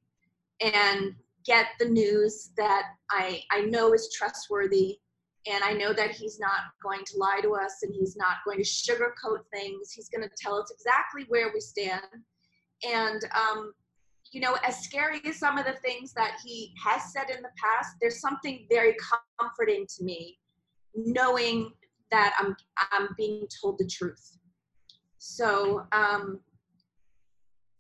and 0.61 1.15
get 1.45 1.67
the 1.79 1.89
news 1.89 2.51
that 2.57 2.85
I 3.11 3.43
I 3.51 3.63
know 3.63 3.93
is 3.93 4.15
trustworthy 4.17 4.99
and 5.47 5.65
I 5.65 5.73
know 5.73 5.93
that 5.93 6.13
he's 6.13 6.39
not 6.39 6.61
going 6.83 7.01
to 7.05 7.19
lie 7.19 7.41
to 7.43 7.55
us 7.55 7.79
and 7.83 7.93
he's 7.93 8.17
not 8.17 8.37
going 8.45 8.59
to 8.59 8.65
sugarcoat 8.65 9.41
things. 9.53 9.91
He's 9.93 10.09
going 10.09 10.23
to 10.23 10.31
tell 10.39 10.55
us 10.55 10.71
exactly 10.71 11.25
where 11.29 11.51
we 11.53 11.61
stand. 11.61 12.03
And 12.85 13.23
um, 13.35 13.73
you 14.31 14.41
know, 14.41 14.57
as 14.65 14.79
scary 14.83 15.21
as 15.27 15.37
some 15.39 15.59
of 15.59 15.67
the 15.67 15.77
things 15.85 16.13
that 16.15 16.37
he 16.45 16.73
has 16.83 17.13
said 17.13 17.29
in 17.29 17.43
the 17.43 17.51
past, 17.63 17.97
there's 18.01 18.21
something 18.21 18.67
very 18.71 18.97
comforting 19.39 19.87
to 19.99 20.05
me 20.05 20.39
knowing 20.95 21.73
that 22.13 22.35
I'm 22.39 22.55
I'm 22.93 23.09
being 23.17 23.47
told 23.61 23.79
the 23.79 23.87
truth. 23.87 24.39
So 25.19 25.87
um, 25.91 26.41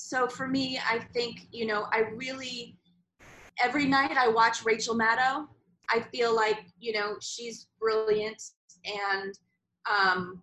so 0.03 0.27
for 0.27 0.49
me, 0.49 0.79
I 0.79 0.99
think, 1.15 1.47
you 1.53 1.65
know, 1.65 1.87
I 1.93 2.01
really, 2.01 2.77
every 3.63 3.87
night 3.87 4.17
I 4.17 4.29
watch 4.29 4.65
Rachel 4.65 4.99
Maddow. 4.99 5.47
I 5.91 6.01
feel 6.13 6.35
like, 6.35 6.59
you 6.79 6.93
know, 6.93 7.17
she's 7.21 7.69
brilliant 7.81 8.43
and 8.85 9.39
um, 9.89 10.43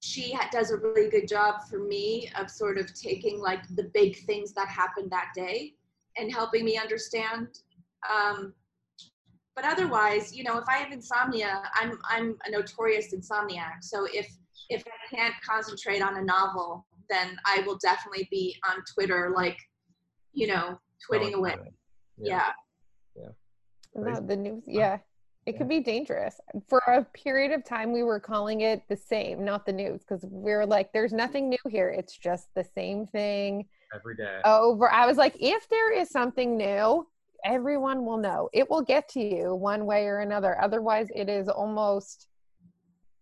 she 0.00 0.38
does 0.52 0.70
a 0.70 0.76
really 0.76 1.08
good 1.08 1.26
job 1.26 1.62
for 1.68 1.78
me 1.78 2.30
of 2.38 2.50
sort 2.50 2.78
of 2.78 2.92
taking 2.94 3.40
like 3.40 3.66
the 3.74 3.90
big 3.94 4.18
things 4.26 4.52
that 4.52 4.68
happened 4.68 5.10
that 5.10 5.30
day 5.34 5.72
and 6.18 6.30
helping 6.30 6.64
me 6.64 6.76
understand. 6.76 7.48
Um, 8.08 8.52
but 9.56 9.64
otherwise, 9.64 10.36
you 10.36 10.44
know, 10.44 10.58
if 10.58 10.68
I 10.68 10.76
have 10.76 10.92
insomnia, 10.92 11.62
I'm 11.74 11.98
I'm 12.08 12.36
a 12.46 12.50
notorious 12.50 13.12
insomniac. 13.14 13.82
So 13.82 14.06
if 14.12 14.28
if 14.68 14.84
I 14.86 15.16
can't 15.16 15.34
concentrate 15.48 16.02
on 16.02 16.18
a 16.18 16.22
novel, 16.22 16.86
then 17.08 17.36
I 17.46 17.62
will 17.66 17.78
definitely 17.78 18.28
be 18.30 18.54
on 18.68 18.82
Twitter, 18.94 19.32
like, 19.34 19.56
you 20.32 20.46
know, 20.48 20.78
twitting 21.06 21.34
Oh, 21.34 21.38
away. 21.38 21.54
yeah. 22.18 22.50
Yeah. 23.16 23.28
No, 23.94 24.02
Crazy. 24.02 24.26
the 24.26 24.36
news, 24.36 24.64
yeah. 24.66 24.98
It 25.46 25.52
Yeah. 25.54 25.58
could 25.58 25.68
be 25.68 25.80
dangerous. 25.80 26.40
For 26.68 26.80
a 26.88 27.04
period 27.04 27.52
of 27.52 27.64
time, 27.64 27.92
we 27.92 28.02
were 28.02 28.18
calling 28.18 28.62
it 28.62 28.82
the 28.88 28.96
same, 28.96 29.44
not 29.44 29.64
the 29.64 29.72
news, 29.72 30.00
because 30.00 30.24
we 30.28 30.50
are 30.52 30.66
like, 30.66 30.92
there's 30.92 31.12
nothing 31.12 31.48
new 31.48 31.70
here. 31.70 31.88
It's 31.88 32.18
just 32.18 32.48
the 32.56 32.64
same 32.64 33.06
thing 33.06 33.68
Every 33.94 34.16
day. 34.16 34.40
over. 34.44 34.92
I 34.92 35.06
was 35.06 35.16
like, 35.16 35.36
if 35.38 35.68
there 35.68 35.92
is 35.92 36.10
something 36.10 36.56
new, 36.56 37.06
everyone 37.44 38.04
will 38.04 38.16
know. 38.16 38.48
It 38.52 38.70
will 38.70 38.82
get 38.82 39.08
to 39.10 39.20
you 39.20 39.54
one 39.54 39.86
way 39.86 40.06
or 40.06 40.20
another. 40.20 40.60
Otherwise, 40.62 41.08
it 41.14 41.28
is 41.28 41.48
almost 41.48 42.28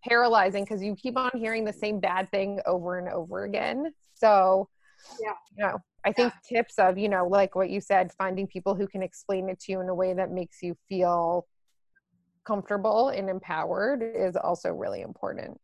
paralyzing 0.03 0.63
because 0.63 0.83
you 0.83 0.95
keep 0.95 1.17
on 1.17 1.31
hearing 1.33 1.65
the 1.65 1.73
same 1.73 1.99
bad 1.99 2.29
thing 2.29 2.59
over 2.65 2.99
and 2.99 3.09
over 3.09 3.43
again. 3.43 3.93
So, 4.13 4.69
Yeah. 5.19 5.33
you 5.55 5.63
know, 5.63 5.79
I 6.05 6.11
think 6.11 6.33
tips 6.47 6.77
of, 6.77 6.97
you 6.97 7.09
know, 7.09 7.27
like 7.27 7.55
what 7.55 7.69
you 7.69 7.81
said, 7.81 8.11
finding 8.13 8.47
people 8.47 8.75
who 8.75 8.87
can 8.87 9.01
explain 9.01 9.49
it 9.49 9.59
to 9.61 9.71
you 9.71 9.81
in 9.81 9.89
a 9.89 9.95
way 9.95 10.13
that 10.13 10.31
makes 10.31 10.61
you 10.61 10.75
feel 10.87 11.47
comfortable 12.45 13.09
and 13.09 13.29
empowered 13.29 14.03
is 14.03 14.35
also 14.35 14.69
really 14.71 15.01
important. 15.01 15.59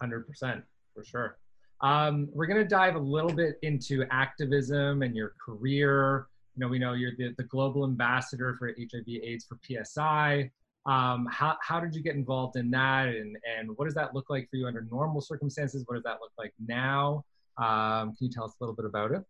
100% 0.00 0.62
for 0.94 1.04
sure. 1.04 1.38
Um, 1.80 2.28
we're 2.32 2.46
going 2.46 2.62
to 2.62 2.68
dive 2.68 2.94
a 2.94 3.00
little 3.00 3.32
bit 3.32 3.56
into 3.62 4.04
activism 4.12 5.02
and 5.02 5.16
your 5.16 5.32
career. 5.44 6.28
You 6.54 6.60
know, 6.60 6.68
we 6.68 6.78
know 6.78 6.92
you're 6.92 7.12
the, 7.16 7.34
the 7.38 7.44
global 7.44 7.84
ambassador 7.84 8.54
for 8.58 8.68
HIV 8.68 9.08
AIDS 9.08 9.46
for 9.46 9.58
PSI. 9.62 10.50
Um, 10.84 11.26
how, 11.30 11.56
how 11.62 11.80
did 11.80 11.94
you 11.94 12.02
get 12.02 12.14
involved 12.14 12.56
in 12.56 12.70
that? 12.72 13.08
And, 13.08 13.36
and 13.58 13.70
what 13.76 13.86
does 13.86 13.94
that 13.94 14.14
look 14.14 14.28
like 14.28 14.50
for 14.50 14.56
you 14.56 14.66
under 14.66 14.86
normal 14.90 15.20
circumstances? 15.20 15.84
What 15.86 15.94
does 15.94 16.04
that 16.04 16.18
look 16.20 16.32
like 16.38 16.52
now? 16.66 17.24
Um, 17.58 18.14
can 18.16 18.26
you 18.26 18.30
tell 18.30 18.44
us 18.44 18.54
a 18.60 18.64
little 18.64 18.74
bit 18.74 18.84
about 18.84 19.12
it? 19.12 19.22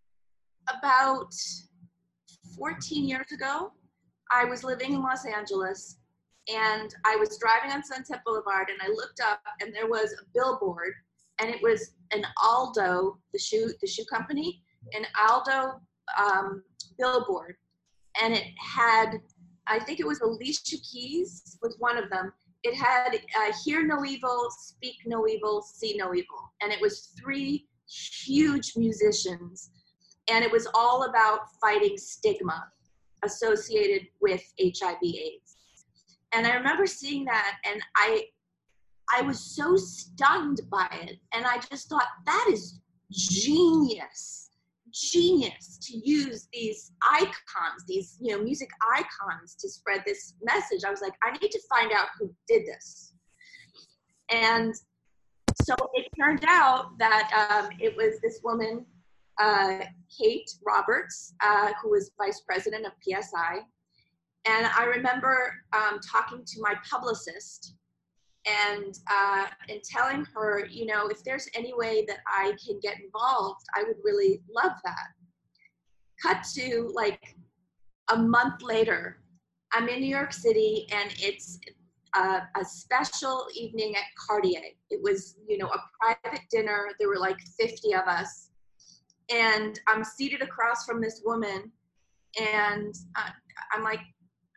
About 0.79 1.33
14 2.57 3.09
years 3.09 3.31
ago, 3.33 3.73
I 4.31 4.45
was 4.45 4.65
living 4.65 4.95
in 4.95 5.03
Los 5.03 5.27
Angeles 5.27 5.99
and 6.53 6.95
I 7.05 7.17
was 7.17 7.39
driving 7.39 7.71
on 7.71 7.85
Sunset 7.85 8.21
Boulevard 8.25 8.69
and 8.71 8.79
I 8.83 8.89
looked 8.89 9.21
up 9.21 9.41
and 9.61 9.75
there 9.75 9.89
was 9.89 10.13
a 10.13 10.25
billboard 10.35 10.95
and 11.41 11.51
it 11.51 11.63
was 11.63 11.93
an 12.13 12.25
Aldo, 12.43 13.19
the 13.33 13.39
shoe, 13.39 13.71
the 13.81 13.87
shoe 13.87 14.05
company, 14.07 14.63
an 14.95 15.07
Aldo 15.29 15.81
um, 16.19 16.63
billboard. 17.03 17.57
And 18.23 18.33
it 18.33 18.47
had, 18.59 19.21
I 19.67 19.79
think 19.81 20.01
it 20.01 20.07
was 20.07 20.21
Alicia 20.21 20.77
Keys 20.91 21.59
was 21.63 21.77
one 21.79 21.99
of 21.99 22.09
them. 22.11 22.33
It 22.63 22.75
had 22.77 23.15
uh, 23.15 23.53
hear 23.65 23.85
no 23.87 24.05
evil, 24.05 24.49
speak 24.51 24.97
no 25.07 25.27
evil, 25.27 25.63
see 25.63 25.97
no 25.97 26.15
evil. 26.15 26.53
And 26.61 26.73
it 26.73 26.81
was 26.81 27.13
three 27.21 27.67
huge 27.89 28.77
musicians 28.77 29.71
and 30.31 30.45
it 30.45 30.53
was 30.53 30.69
all 30.75 31.05
about 31.05 31.41
fighting 31.61 31.97
stigma 31.97 32.65
associated 33.25 34.07
with 34.21 34.43
HIV 34.61 35.03
AIDS. 35.03 35.57
And 36.33 36.47
I 36.47 36.55
remember 36.55 36.87
seeing 36.87 37.25
that 37.27 37.59
and 37.65 37.81
I 37.97 38.25
I 39.15 39.23
was 39.23 39.39
so 39.41 39.77
stunned 39.77 40.61
by 40.71 40.89
it 41.03 41.19
and 41.35 41.45
I 41.45 41.59
just 41.71 41.89
thought 41.89 42.07
that 42.25 42.49
is 42.51 42.81
genius. 43.11 44.42
Genius 44.93 45.79
to 45.83 45.97
use 45.97 46.49
these 46.53 46.93
icons, 47.03 47.85
these 47.87 48.19
you 48.21 48.37
know 48.37 48.43
music 48.43 48.71
icons 48.97 49.55
to 49.57 49.69
spread 49.69 50.03
this 50.07 50.35
message. 50.43 50.85
I 50.87 50.91
was 50.91 51.01
like, 51.01 51.15
I 51.23 51.33
need 51.39 51.51
to 51.51 51.61
find 51.69 51.93
out 51.93 52.09
who 52.19 52.35
did 52.49 52.63
this. 52.67 53.15
And 54.31 54.75
so 55.63 55.75
it 55.95 56.09
turned 56.19 56.45
out 56.47 56.99
that 56.99 57.49
um, 57.51 57.71
it 57.79 57.97
was 57.97 58.21
this 58.23 58.41
woman 58.43 58.87
uh, 59.41 59.81
Kate 60.21 60.51
Roberts, 60.65 61.35
uh, 61.45 61.73
who 61.83 61.91
was 61.91 62.11
vice 62.19 62.43
president 62.47 62.87
of 62.87 62.93
PSI. 63.03 63.61
And 64.45 64.67
I 64.67 64.85
remember 64.85 65.55
um, 65.73 66.01
talking 66.01 66.45
to 66.45 66.61
my 66.61 66.75
publicist 66.89 67.75
and 68.47 68.99
uh, 69.11 69.47
and 69.69 69.83
telling 69.83 70.27
her, 70.35 70.67
you 70.67 70.87
know, 70.87 71.09
if 71.09 71.23
there's 71.25 71.49
any 71.55 71.73
way 71.75 72.05
that 72.09 72.19
I 72.27 72.55
can 72.65 72.81
get 72.83 73.01
involved, 73.01 73.65
I 73.75 73.85
would 73.85 73.97
really 74.03 74.43
love 74.55 74.73
that. 74.85 75.07
Cut 76.23 76.45
to 76.55 76.91
like 76.95 77.37
a 78.13 78.17
month 78.17 78.63
later, 78.63 79.23
I'm 79.73 79.89
in 79.89 80.01
New 80.01 80.07
York 80.07 80.33
City 80.33 80.87
and 80.93 81.11
it's 81.19 81.59
uh, 82.15 82.41
a 82.61 82.65
special 82.65 83.47
evening 83.55 83.95
at 83.97 84.03
Cartier. 84.19 84.61
It 84.91 85.01
was, 85.03 85.37
you 85.49 85.57
know, 85.59 85.69
a 85.69 85.81
private 86.01 86.43
dinner. 86.51 86.91
There 86.99 87.09
were 87.09 87.19
like 87.19 87.39
50 87.59 87.95
of 87.95 88.07
us 88.07 88.51
and 89.33 89.79
I'm 89.89 90.05
seated 90.05 90.43
across 90.43 90.85
from 90.85 91.01
this 91.01 91.23
woman, 91.25 91.71
and 92.41 92.95
uh, 93.17 93.31
I'm 93.73 93.83
like, 93.83 94.01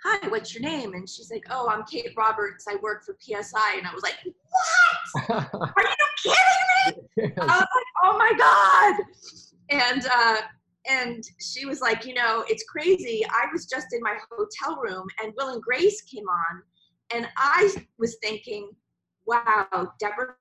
"Hi, 0.05 0.27
what's 0.27 0.53
your 0.53 0.61
name?" 0.61 0.93
And 0.93 1.09
she's 1.09 1.31
like, 1.31 1.45
"Oh, 1.49 1.67
I'm 1.67 1.83
Kate 1.83 2.11
Roberts. 2.15 2.65
I 2.69 2.75
work 2.75 3.03
for 3.03 3.17
PSI." 3.19 3.77
And 3.77 3.87
I 3.87 3.93
was 3.93 4.03
like, 4.03 4.15
"What? 4.23 5.49
Are 5.53 5.83
you 5.83 6.05
kidding 6.23 7.05
me?" 7.17 7.33
I 7.37 7.45
was 7.45 7.59
like, 7.59 7.91
"Oh 8.03 8.17
my 8.17 8.31
god!" 8.37 8.95
And 9.69 10.05
uh, 10.11 10.41
and 10.87 11.23
she 11.41 11.65
was 11.65 11.81
like, 11.81 12.05
"You 12.05 12.13
know, 12.13 12.45
it's 12.47 12.63
crazy. 12.63 13.25
I 13.29 13.47
was 13.51 13.65
just 13.65 13.87
in 13.93 14.01
my 14.01 14.17
hotel 14.29 14.77
room, 14.77 15.07
and 15.21 15.33
Will 15.37 15.53
and 15.53 15.61
Grace 15.61 16.01
came 16.03 16.25
on, 16.25 16.61
and 17.13 17.27
I 17.37 17.75
was 17.97 18.17
thinking, 18.21 18.69
wow, 19.25 19.67
Debra." 19.99 20.35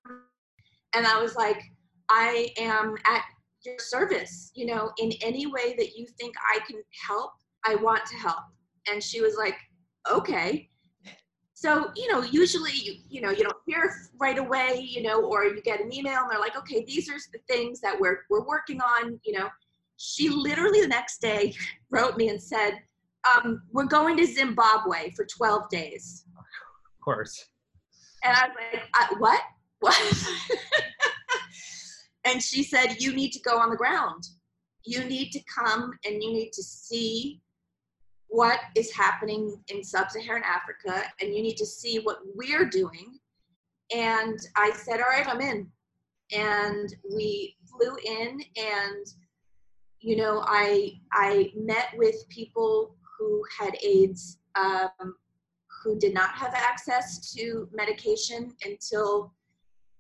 And 0.95 1.07
I 1.07 1.21
was 1.21 1.37
like, 1.37 1.61
"I 2.11 2.53
am 2.59 2.97
at 3.07 3.25
your 3.65 3.79
service 3.79 4.51
you 4.55 4.67
know 4.67 4.91
in 4.99 5.11
any 5.23 5.47
way 5.47 5.75
that 5.79 5.97
you 5.97 6.07
think 6.19 6.35
i 6.53 6.59
can 6.67 6.83
help 7.07 7.33
i 7.65 7.75
want 7.77 8.05
to 8.05 8.15
help 8.17 8.45
and 8.91 9.03
she 9.03 9.21
was 9.21 9.37
like 9.37 9.57
okay. 10.11 10.69
So 11.55 11.91
you 11.97 12.11
know 12.13 12.23
usually 12.23 12.73
you 12.73 12.95
you 13.09 13.21
know 13.21 13.31
you 13.31 13.45
don't 13.45 13.57
hear 13.67 13.95
right 14.21 14.39
away 14.39 14.87
you 14.87 15.03
know 15.03 15.25
or 15.25 15.45
you 15.45 15.63
get 15.63 15.81
an 15.81 15.95
email 15.95 16.23
and 16.23 16.31
they're 16.31 16.41
like 16.41 16.57
okay 16.57 16.85
these 16.87 17.09
are 17.09 17.17
the 17.33 17.39
things 17.49 17.81
that 17.81 17.99
we're 17.99 18.21
we're 18.31 18.47
working 18.47 18.81
on 18.81 19.19
you 19.25 19.39
know. 19.39 19.49
She 19.97 20.29
literally 20.29 20.81
the 20.81 20.89
next 20.89 21.21
day 21.21 21.55
wrote 21.91 22.17
me 22.17 22.29
and 22.29 22.43
said 22.43 22.73
um, 23.25 23.63
we're 23.73 23.87
going 23.87 24.17
to 24.19 24.27
zimbabwe 24.27 25.11
for 25.13 25.25
12 25.25 25.71
days. 25.71 26.27
Of 26.37 27.05
course. 27.05 27.47
and 28.23 28.37
i 28.37 28.49
was 28.49 28.57
like 28.73 28.83
uh, 28.95 29.15
what? 29.19 29.41
What? 29.81 30.27
And 32.25 32.43
she 32.43 32.63
said 32.63 32.97
you 33.01 33.15
need 33.15 33.33
to 33.33 33.41
go 33.41 33.59
on 33.59 33.71
the 33.71 33.77
ground. 33.77 34.25
You 34.85 35.05
need 35.05 35.31
to 35.33 35.41
come 35.55 35.93
and 36.05 36.23
you 36.23 36.33
need 36.33 36.53
to 36.53 36.63
see 36.63 37.41
what 38.35 38.59
is 38.75 38.93
happening 38.93 39.57
in 39.69 39.85
sub-saharan 39.85 40.43
africa 40.43 41.05
and 41.21 41.33
you 41.33 41.41
need 41.41 41.57
to 41.57 41.65
see 41.65 42.01
what 42.01 42.19
we're 42.35 42.65
doing 42.65 43.17
and 43.95 44.41
i 44.57 44.73
said 44.73 45.01
all 45.01 45.07
right 45.09 45.29
i'm 45.29 45.41
in 45.41 45.71
and 46.33 46.97
we 47.15 47.57
flew 47.71 47.95
in 48.05 48.41
and 48.57 49.07
you 50.01 50.17
know 50.17 50.43
i 50.49 50.91
i 51.13 51.53
met 51.55 51.89
with 51.97 52.29
people 52.29 52.97
who 53.17 53.41
had 53.57 53.77
aids 53.85 54.39
um, 54.57 55.15
who 55.85 55.97
did 55.99 56.13
not 56.15 56.31
have 56.31 56.55
access 56.55 57.33
to 57.35 57.69
medication 57.73 58.53
until 58.65 59.33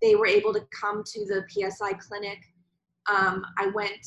they 0.02 0.16
were 0.16 0.26
able 0.26 0.52
to 0.52 0.66
come 0.70 1.02
to 1.04 1.24
the 1.24 1.44
PSI 1.48 1.92
clinic. 1.94 2.38
Um, 3.08 3.44
I 3.58 3.66
went 3.68 4.06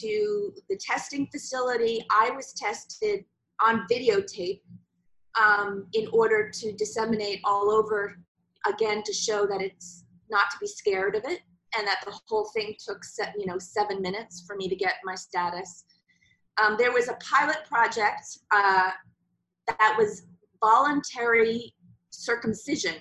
to 0.00 0.52
the 0.68 0.76
testing 0.76 1.26
facility. 1.28 2.04
I 2.10 2.30
was 2.30 2.52
tested 2.52 3.24
on 3.64 3.86
videotape 3.90 4.60
um, 5.40 5.86
in 5.92 6.06
order 6.12 6.50
to 6.50 6.72
disseminate 6.72 7.40
all 7.44 7.70
over 7.70 8.16
again 8.66 9.02
to 9.04 9.12
show 9.12 9.46
that 9.46 9.60
it's 9.60 10.04
not 10.30 10.50
to 10.50 10.56
be 10.60 10.66
scared 10.66 11.14
of 11.14 11.24
it 11.24 11.40
and 11.76 11.86
that 11.86 12.00
the 12.04 12.18
whole 12.26 12.50
thing 12.54 12.74
took 12.84 13.04
se- 13.04 13.34
you 13.38 13.46
know 13.46 13.58
seven 13.58 14.00
minutes 14.00 14.44
for 14.46 14.56
me 14.56 14.68
to 14.68 14.76
get 14.76 14.94
my 15.04 15.14
status. 15.14 15.84
Um, 16.62 16.76
there 16.78 16.92
was 16.92 17.08
a 17.08 17.14
pilot 17.14 17.58
project 17.68 18.38
uh, 18.50 18.90
that 19.66 19.94
was 19.98 20.22
voluntary 20.62 21.74
circumcision 22.10 22.94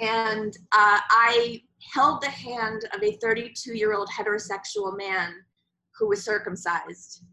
and 0.00 0.56
uh, 0.72 1.00
I 1.10 1.62
held 1.94 2.22
the 2.22 2.30
hand 2.30 2.84
of 2.94 3.02
a 3.02 3.16
32 3.16 3.74
year 3.74 3.94
old 3.94 4.08
heterosexual 4.08 4.96
man 4.96 5.32
who 5.98 6.08
was 6.08 6.24
circumcised 6.24 7.24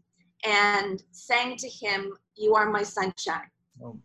and 0.44 1.02
sang 1.10 1.56
to 1.56 1.68
him, 1.68 2.12
You 2.36 2.54
are 2.54 2.70
my 2.70 2.82
sunshine. 2.82 3.50
Oh. 3.82 3.96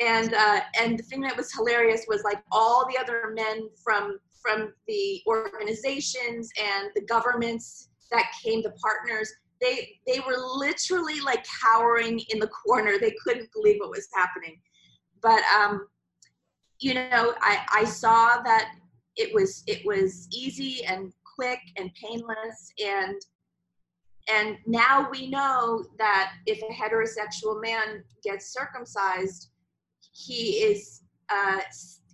And, 0.00 0.34
uh, 0.34 0.60
and 0.80 0.98
the 0.98 1.02
thing 1.02 1.20
that 1.22 1.36
was 1.36 1.52
hilarious 1.52 2.04
was 2.08 2.24
like 2.24 2.42
all 2.50 2.86
the 2.86 2.98
other 2.98 3.32
men 3.34 3.68
from, 3.82 4.18
from 4.40 4.72
the 4.88 5.22
organizations 5.26 6.50
and 6.60 6.90
the 6.96 7.02
governments 7.02 7.88
that 8.10 8.26
came, 8.42 8.62
the 8.62 8.74
partners, 8.82 9.32
they, 9.60 10.00
they 10.06 10.18
were 10.20 10.38
literally 10.56 11.20
like 11.20 11.46
cowering 11.62 12.20
in 12.30 12.40
the 12.40 12.48
corner. 12.48 12.98
They 12.98 13.14
couldn't 13.24 13.52
believe 13.52 13.76
what 13.78 13.90
was 13.90 14.08
happening. 14.12 14.60
But, 15.22 15.42
um, 15.56 15.86
you 16.80 16.94
know, 16.94 17.34
I, 17.40 17.60
I 17.72 17.84
saw 17.84 18.42
that 18.42 18.72
it 19.16 19.32
was, 19.32 19.62
it 19.68 19.86
was 19.86 20.26
easy 20.32 20.84
and 20.84 21.12
quick 21.36 21.60
and 21.76 21.90
painless 21.94 22.72
and 22.84 23.14
and 24.28 24.56
now 24.66 25.08
we 25.10 25.28
know 25.28 25.84
that 25.98 26.32
if 26.46 26.60
a 26.62 26.72
heterosexual 26.72 27.60
man 27.60 28.04
gets 28.22 28.52
circumcised, 28.52 29.50
he 30.12 30.62
is 30.62 31.02
uh, 31.28 31.60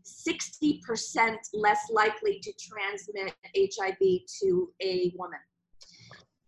60% 0.07 1.37
less 1.53 1.81
likely 1.91 2.41
to 2.41 2.53
transmit 2.59 3.35
HIV 3.57 3.99
to 4.43 4.73
a 4.83 5.12
woman. 5.17 5.38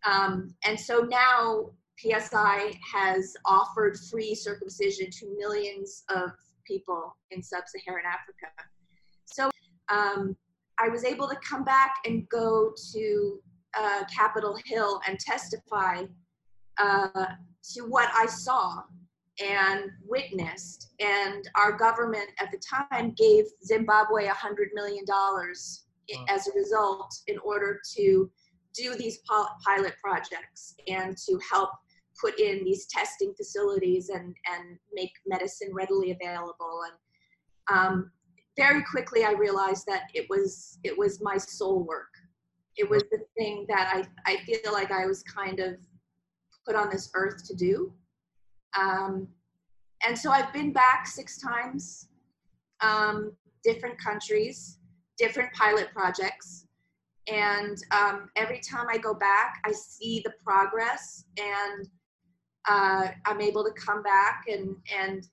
Um, 0.05 0.55
and 0.65 0.79
so 0.79 1.01
now 1.01 1.71
PSI 1.99 2.79
has 2.93 3.35
offered 3.45 3.99
free 4.11 4.35
circumcision 4.35 5.11
to 5.11 5.37
millions 5.39 6.05
of 6.09 6.31
people 6.67 7.17
in 7.31 7.43
sub 7.43 7.65
Saharan 7.67 8.05
Africa. 8.07 8.47
So 9.27 9.51
um, 9.91 10.37
I 10.79 10.89
was 10.89 11.05
able 11.05 11.29
to 11.29 11.37
come 11.47 11.65
back 11.65 11.97
and 12.07 12.27
go 12.31 12.73
to 12.93 13.41
uh, 13.79 14.05
Capitol 14.15 14.57
Hill 14.65 15.01
and 15.07 15.19
testify 15.19 16.05
uh, 16.79 17.27
to 17.75 17.83
what 17.83 18.11
I 18.15 18.27
saw 18.27 18.83
and 19.43 19.91
witnessed. 20.07 20.93
And 21.01 21.49
our 21.57 21.73
government 21.73 22.29
at 22.41 22.51
the 22.51 22.59
time 22.59 23.15
gave 23.17 23.45
Zimbabwe 23.65 24.27
$100 24.27 24.69
million 24.75 25.05
as 26.29 26.49
a 26.49 26.53
result 26.57 27.15
in 27.27 27.39
order 27.39 27.81
to 27.97 28.31
do 28.75 28.95
these 28.95 29.19
pilot 29.67 29.95
projects 30.03 30.75
and 30.89 31.17
to 31.17 31.39
help 31.51 31.71
put 32.21 32.39
in 32.39 32.65
these 32.65 32.87
testing 32.87 33.33
facilities 33.35 34.11
and, 34.11 34.35
and 34.53 34.79
make 34.93 35.13
medicine 35.27 35.71
readily 35.73 36.11
available. 36.11 36.83
And 36.87 37.79
um, 37.79 38.11
very 38.57 38.83
quickly 38.83 39.25
I 39.25 39.33
realized 39.33 39.87
that 39.87 40.03
it 40.15 40.27
was, 40.29 40.79
it 40.85 40.97
was 40.97 41.23
my 41.23 41.39
soul 41.39 41.85
work 41.85 42.11
it 42.77 42.89
was 42.89 43.03
the 43.11 43.19
thing 43.37 43.67
that 43.69 43.93
I, 44.27 44.33
I 44.33 44.37
feel 44.45 44.73
like 44.73 44.91
I 44.91 45.07
was 45.07 45.23
kind 45.23 45.61
of 45.61 45.77
put 46.67 46.77
on 46.77 46.91
this 46.91 47.11
earth 47.15 47.47
to 47.49 47.55
do. 47.55 47.93
Um, 48.79 49.29
and 50.07 50.17
so 50.17 50.31
I've 50.31 50.53
been 50.53 50.73
back 50.73 51.07
six 51.07 51.39
times, 51.39 52.09
um, 52.81 53.33
different 53.65 53.99
countries, 53.99 54.79
different 55.19 55.53
pilot 55.53 55.89
projects. 55.93 56.67
And 57.29 57.77
um, 57.91 58.31
every 58.37 58.61
time 58.61 58.87
I 58.91 58.99
go 58.99 59.15
back, 59.15 59.61
I 59.67 59.73
see 59.73 60.23
the 60.25 60.33
progress 60.43 61.25
and 61.39 61.87
uh, 62.69 63.09
I'm 63.27 63.41
able 63.41 63.65
to 63.65 63.73
come 63.73 64.03
back 64.03 64.45
and, 64.49 64.77
and 64.99 65.27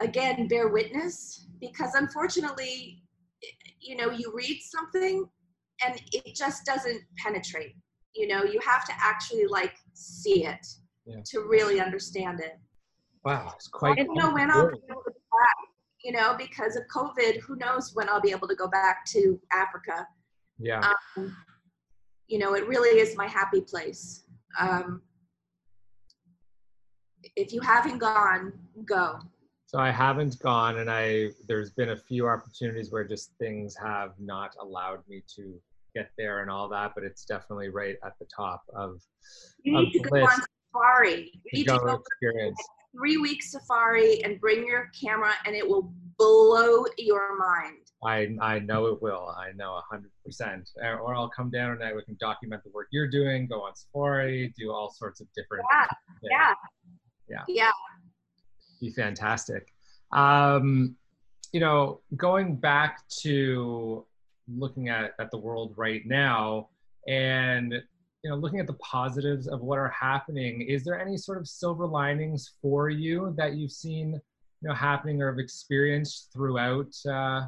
again, 0.00 0.48
bear 0.48 0.68
witness 0.68 1.46
because 1.60 1.94
unfortunately, 1.94 3.02
you 3.80 3.96
know, 3.96 4.10
you 4.10 4.32
read 4.34 4.60
something 4.60 5.26
and 5.84 6.00
it 6.12 6.34
just 6.34 6.64
doesn't 6.64 7.00
penetrate. 7.18 7.74
You 8.14 8.28
know 8.28 8.42
you 8.44 8.60
have 8.66 8.84
to 8.86 8.92
actually 8.98 9.46
like 9.46 9.74
see 9.94 10.44
it 10.44 10.66
yeah. 11.06 11.16
to 11.26 11.40
really 11.48 11.80
understand 11.80 12.40
it. 12.40 12.58
Wow 13.24 13.52
it's 13.54 13.68
quite 13.68 13.98
i 13.98 14.02
don't 14.02 14.14
know 14.14 14.32
when 14.32 14.50
i'll 14.50 14.70
be 14.70 14.78
able 14.88 15.02
to 15.02 15.10
go 15.10 15.12
back 15.12 15.56
you 16.02 16.10
know 16.10 16.34
because 16.38 16.74
of 16.74 16.84
covid 16.86 17.38
who 17.40 17.54
knows 17.56 17.90
when 17.92 18.08
i'll 18.08 18.20
be 18.20 18.30
able 18.30 18.48
to 18.48 18.54
go 18.54 18.66
back 18.68 19.04
to 19.08 19.38
africa. 19.52 20.06
Yeah. 20.58 20.92
Um, 21.16 21.36
you 22.28 22.38
know 22.38 22.54
it 22.54 22.66
really 22.66 22.98
is 22.98 23.16
my 23.16 23.26
happy 23.26 23.60
place. 23.60 24.24
Um, 24.58 25.02
if 27.36 27.52
you 27.52 27.60
haven't 27.60 27.98
gone 27.98 28.52
go. 28.84 29.18
So 29.66 29.78
I 29.78 29.90
haven't 29.90 30.38
gone, 30.40 30.78
and 30.78 30.90
I 30.90 31.30
there's 31.46 31.70
been 31.70 31.90
a 31.90 31.96
few 31.96 32.26
opportunities 32.28 32.90
where 32.90 33.04
just 33.04 33.32
things 33.38 33.76
have 33.76 34.12
not 34.18 34.54
allowed 34.60 35.00
me 35.08 35.22
to 35.36 35.60
get 35.94 36.10
there 36.18 36.40
and 36.40 36.50
all 36.50 36.68
that, 36.68 36.92
but 36.94 37.04
it's 37.04 37.24
definitely 37.24 37.68
right 37.68 37.96
at 38.04 38.12
the 38.18 38.26
top 38.34 38.62
of. 38.74 39.00
You 39.62 39.72
need 39.72 39.96
of 39.96 40.02
to 40.04 40.10
go 40.10 40.22
on 40.22 40.42
safari. 40.72 41.30
You 41.44 41.58
need 41.58 41.68
to 41.68 41.78
go 41.78 42.02
experience. 42.22 42.58
three 42.96 43.16
week 43.16 43.42
safari 43.42 44.22
and 44.24 44.40
bring 44.40 44.66
your 44.66 44.90
camera, 45.00 45.32
and 45.46 45.54
it 45.54 45.68
will 45.68 45.92
blow 46.18 46.84
your 46.98 47.38
mind. 47.38 47.78
I 48.04 48.28
I 48.40 48.58
know 48.60 48.86
it 48.86 49.02
will. 49.02 49.34
I 49.36 49.52
know 49.56 49.74
a 49.74 49.82
hundred 49.90 50.10
percent. 50.24 50.70
Or 50.82 51.14
I'll 51.14 51.28
come 51.28 51.50
down 51.50 51.72
and 51.72 51.82
I 51.82 51.92
we 51.94 52.02
can 52.02 52.16
document 52.20 52.62
the 52.64 52.70
work 52.70 52.88
you're 52.90 53.10
doing, 53.10 53.46
go 53.46 53.62
on 53.62 53.74
safari, 53.74 54.54
do 54.58 54.72
all 54.72 54.90
sorts 54.90 55.20
of 55.20 55.26
different. 55.36 55.64
Yeah. 55.72 55.86
Yeah. 56.22 56.54
Yeah. 57.28 57.44
Yeah. 57.48 57.70
Be 58.80 58.90
fantastic. 58.90 59.72
Um, 60.12 60.96
you 61.52 61.60
know, 61.60 62.00
going 62.16 62.56
back 62.56 63.02
to 63.22 64.06
looking 64.48 64.88
at, 64.88 65.12
at 65.18 65.30
the 65.30 65.38
world 65.38 65.74
right 65.76 66.02
now 66.06 66.68
and 67.08 67.72
you 68.22 68.30
know 68.30 68.36
looking 68.36 68.60
at 68.60 68.66
the 68.66 68.74
positives 68.74 69.46
of 69.46 69.60
what 69.60 69.78
are 69.78 69.88
happening 69.88 70.62
is 70.62 70.84
there 70.84 71.00
any 71.00 71.16
sort 71.16 71.38
of 71.38 71.48
silver 71.48 71.86
linings 71.86 72.52
for 72.60 72.90
you 72.90 73.32
that 73.36 73.54
you've 73.54 73.72
seen 73.72 74.12
you 74.60 74.68
know 74.68 74.74
happening 74.74 75.22
or 75.22 75.30
have 75.30 75.38
experienced 75.38 76.30
throughout 76.32 76.94
uh, 77.08 77.46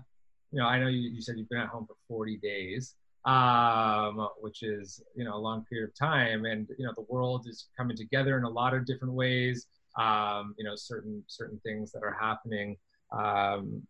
you 0.50 0.59
know 0.59 0.66
i 0.66 0.78
know 0.78 0.88
you, 0.88 1.11
you 1.11 1.20
said 1.20 1.37
you've 1.37 1.48
been 1.48 1.59
at 1.59 1.68
home 1.68 1.87
for 1.87 1.96
40 2.09 2.38
days 2.38 2.94
um, 3.24 4.28
which 4.40 4.62
is 4.62 5.00
you 5.14 5.24
know 5.24 5.37
a 5.37 5.38
long 5.38 5.64
period 5.66 5.88
of 5.88 5.94
time 5.94 6.44
and 6.44 6.68
you 6.78 6.87
know 6.87 6.92
the 6.96 7.07
world 7.09 7.46
is 7.48 7.68
coming 7.76 7.96
together 7.96 8.37
in 8.38 8.44
a 8.44 8.48
lot 8.48 8.74
of 8.74 8.87
different 8.87 9.14
ways 9.14 9.66
um, 9.98 10.55
you 10.59 10.64
know 10.64 10.74
certain 10.74 11.22
certain 11.26 11.61
things 11.64 11.92
that 11.92 12.02
are 12.02 12.16
happening 12.18 12.76
um, 13.12 13.83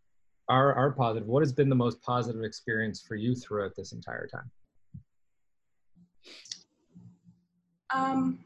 are, 0.48 0.74
are 0.74 0.92
positive. 0.92 1.28
What 1.28 1.42
has 1.42 1.52
been 1.52 1.68
the 1.68 1.74
most 1.74 2.00
positive 2.02 2.42
experience 2.42 3.00
for 3.00 3.14
you 3.14 3.34
throughout 3.34 3.74
this 3.76 3.92
entire 3.92 4.26
time? 4.26 4.50
Um, 7.94 8.38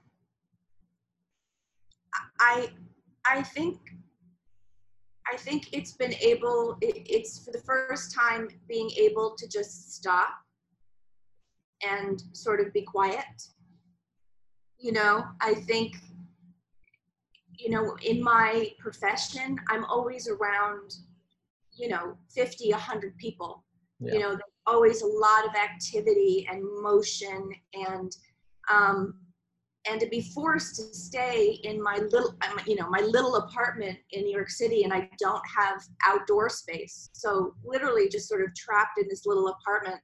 I, 2.40 2.70
I 3.24 3.42
think, 3.42 3.78
I 5.32 5.36
think 5.36 5.72
it's 5.72 5.92
been 5.92 6.14
able, 6.14 6.76
it, 6.80 7.06
it's 7.08 7.44
for 7.44 7.52
the 7.52 7.60
first 7.60 8.14
time 8.14 8.48
being 8.68 8.90
able 8.96 9.34
to 9.36 9.48
just 9.48 9.94
stop 9.94 10.30
and 11.88 12.22
sort 12.32 12.60
of 12.60 12.72
be 12.72 12.82
quiet. 12.82 13.24
You 14.78 14.92
know, 14.92 15.24
I 15.40 15.54
think, 15.54 15.96
you 17.58 17.70
know, 17.70 17.96
in 18.04 18.22
my 18.22 18.70
profession, 18.78 19.58
I'm 19.70 19.84
always 19.86 20.28
around 20.28 20.94
you 21.76 21.88
know 21.88 22.16
50 22.34 22.70
100 22.70 23.16
people 23.18 23.64
yeah. 24.00 24.12
you 24.12 24.18
know 24.20 24.30
there's 24.30 24.42
always 24.66 25.02
a 25.02 25.06
lot 25.06 25.46
of 25.46 25.54
activity 25.54 26.46
and 26.50 26.62
motion 26.82 27.50
and 27.74 28.16
um, 28.72 29.14
and 29.88 30.00
to 30.00 30.08
be 30.08 30.20
forced 30.20 30.74
to 30.76 30.82
stay 30.94 31.60
in 31.62 31.80
my 31.80 31.96
little 32.10 32.34
you 32.66 32.76
know 32.76 32.88
my 32.88 33.00
little 33.00 33.36
apartment 33.36 33.98
in 34.12 34.24
new 34.24 34.32
york 34.32 34.50
city 34.50 34.82
and 34.82 34.92
i 34.92 35.08
don't 35.18 35.42
have 35.46 35.82
outdoor 36.04 36.48
space 36.48 37.10
so 37.12 37.54
literally 37.64 38.08
just 38.08 38.28
sort 38.28 38.42
of 38.42 38.54
trapped 38.54 38.98
in 38.98 39.06
this 39.08 39.26
little 39.26 39.48
apartment 39.48 40.00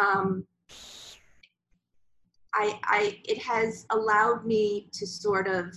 um, 0.00 0.46
I, 2.54 2.78
I 2.84 3.20
it 3.24 3.38
has 3.38 3.86
allowed 3.90 4.44
me 4.44 4.88
to 4.92 5.06
sort 5.06 5.48
of 5.48 5.74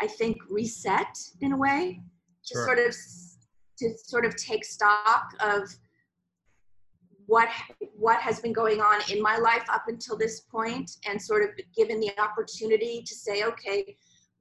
i 0.00 0.06
think 0.06 0.36
reset 0.50 1.16
in 1.40 1.52
a 1.52 1.56
way 1.56 2.00
to 2.46 2.54
sure. 2.54 2.66
sort 2.66 2.78
of 2.78 2.94
to 3.78 3.96
sort 3.98 4.24
of 4.24 4.34
take 4.36 4.64
stock 4.64 5.30
of 5.40 5.62
what 7.26 7.48
what 7.96 8.20
has 8.20 8.40
been 8.40 8.52
going 8.52 8.80
on 8.80 9.00
in 9.10 9.20
my 9.20 9.36
life 9.36 9.64
up 9.72 9.84
until 9.88 10.16
this 10.16 10.40
point 10.40 10.90
and 11.06 11.20
sort 11.20 11.42
of 11.42 11.50
given 11.76 11.98
the 11.98 12.10
opportunity 12.20 13.02
to 13.04 13.14
say 13.14 13.42
okay 13.42 13.96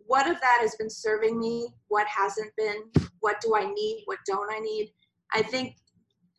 what 0.07 0.29
of 0.29 0.39
that 0.41 0.59
has 0.61 0.75
been 0.75 0.89
serving 0.89 1.39
me? 1.39 1.67
What 1.87 2.07
hasn't 2.07 2.51
been? 2.57 2.83
What 3.19 3.41
do 3.41 3.55
i 3.55 3.65
need? 3.65 4.03
What 4.05 4.19
don't 4.25 4.51
i 4.51 4.59
need? 4.59 4.91
I 5.33 5.41
think 5.41 5.75